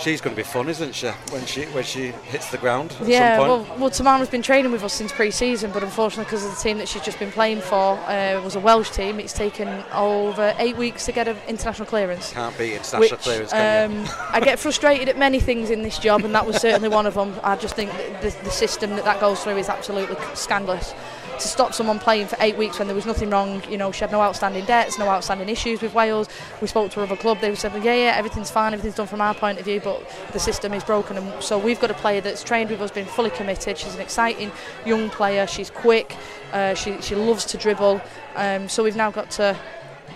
[0.00, 1.08] she's going to be fun, isn't she?
[1.30, 4.92] When she when she hits the ground yeah, well, well, Tamara's been training with us
[4.92, 8.40] since pre-season, but unfortunately, because of the team that she's just been playing for uh,
[8.42, 12.32] was a Welsh team, it's taken over eight weeks to get an international clearance.
[12.32, 16.24] Can't beat international Which clearance, um, I get frustrated at many things in this job,
[16.24, 17.34] and that was certainly one of them.
[17.42, 17.90] I just think
[18.20, 20.94] the, the system that that goes through is absolutely scandalous.
[21.38, 24.00] To stop someone playing for eight weeks when there was nothing wrong, you know, she
[24.00, 26.28] had no outstanding debts, no outstanding issues with Wales.
[26.60, 29.20] We spoke to her other club, they said, yeah, yeah, everything's fine, everything's done from
[29.20, 31.16] our point of view, but the system is broken.
[31.16, 33.78] And so we've got a player that's trained with us, been fully committed.
[33.78, 34.50] She's an exciting
[34.84, 35.46] young player.
[35.46, 36.16] She's quick.
[36.52, 38.00] Uh, she she loves to dribble.
[38.34, 39.56] Um, so we've now got to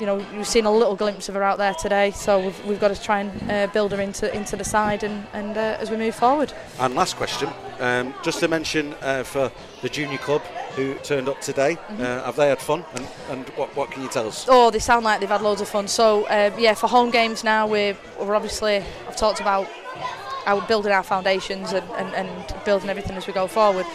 [0.01, 2.81] you know, you've seen a little glimpse of her out there today, so we've, we've
[2.81, 5.91] got to try and uh, build her into into the side and, and uh, as
[5.91, 6.53] we move forward.
[6.81, 9.53] And last question, um, just to mention uh, for
[9.83, 10.43] the junior club
[10.77, 12.03] who turned up today, Mm-hmm.
[12.03, 12.85] uh, have they had fun?
[12.95, 14.47] And, and what, what can you tell us?
[14.49, 15.89] Oh, they sound like they've had loads of fun.
[15.89, 18.77] So um, yeah, for home games now, we're, we're obviously
[19.09, 19.69] I've talked about
[20.47, 23.87] our building our foundations and, and, and building everything as we go forward.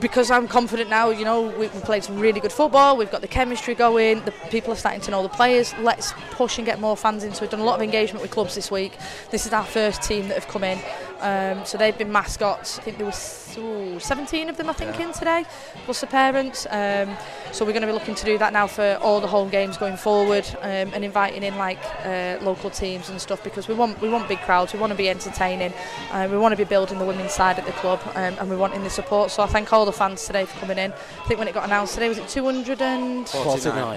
[0.00, 2.96] Because I'm confident now, you know, we, we played some really good football.
[2.96, 4.22] We've got the chemistry going.
[4.24, 5.74] The people are starting to know the players.
[5.78, 7.40] Let's push and get more fans into.
[7.40, 8.92] We've done a lot of engagement with clubs this week.
[9.30, 10.78] This is our first team that have come in,
[11.20, 12.78] um, so they've been mascots.
[12.78, 15.44] I think there was ooh, 17 of them, I think, in today,
[15.84, 16.66] plus the parents.
[16.70, 17.16] Um,
[17.52, 19.76] so we're going to be looking to do that now for all the home games
[19.76, 24.00] going forward, um, and inviting in like uh, local teams and stuff because we want
[24.00, 24.72] we want big crowds.
[24.72, 25.72] We want to be entertaining.
[26.10, 28.56] Uh, we want to be building the women's side at the club, um, and we
[28.56, 29.30] want in the support.
[29.30, 30.92] So I thank all the fans today for coming in.
[30.92, 33.24] I think when it got announced today, was it 249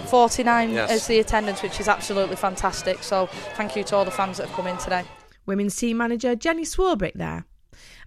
[0.03, 0.69] 49.
[0.71, 0.91] Yes.
[0.91, 3.03] as the attendance, which is absolutely fantastic.
[3.03, 5.03] So thank you to all the fans that have come in today.
[5.45, 7.45] Women's team manager Jenny Swarbrick there.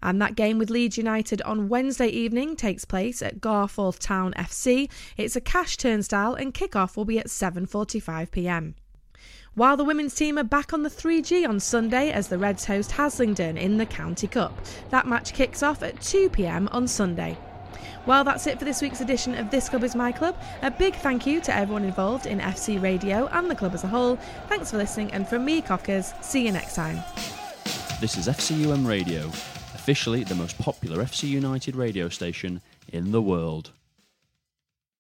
[0.03, 4.91] And that game with Leeds United on Wednesday evening takes place at Garforth Town FC.
[5.17, 8.75] It's a cash turnstile and kick-off will be at 7:45 p.m.
[9.55, 12.91] While the women's team are back on the 3G on Sunday as the Reds host
[12.91, 14.53] Haslingden in the County Cup.
[14.91, 17.39] That match kicks off at 2 pm on Sunday.
[18.07, 20.37] Well, that's it for this week's edition of This Club is My Club.
[20.61, 23.87] A big thank you to everyone involved in FC Radio and the club as a
[23.87, 24.17] whole.
[24.47, 27.03] Thanks for listening, and from me, Cockers, see you next time.
[28.03, 29.29] This is FCUM Radio,
[29.75, 33.71] officially the most popular FC United radio station in the world.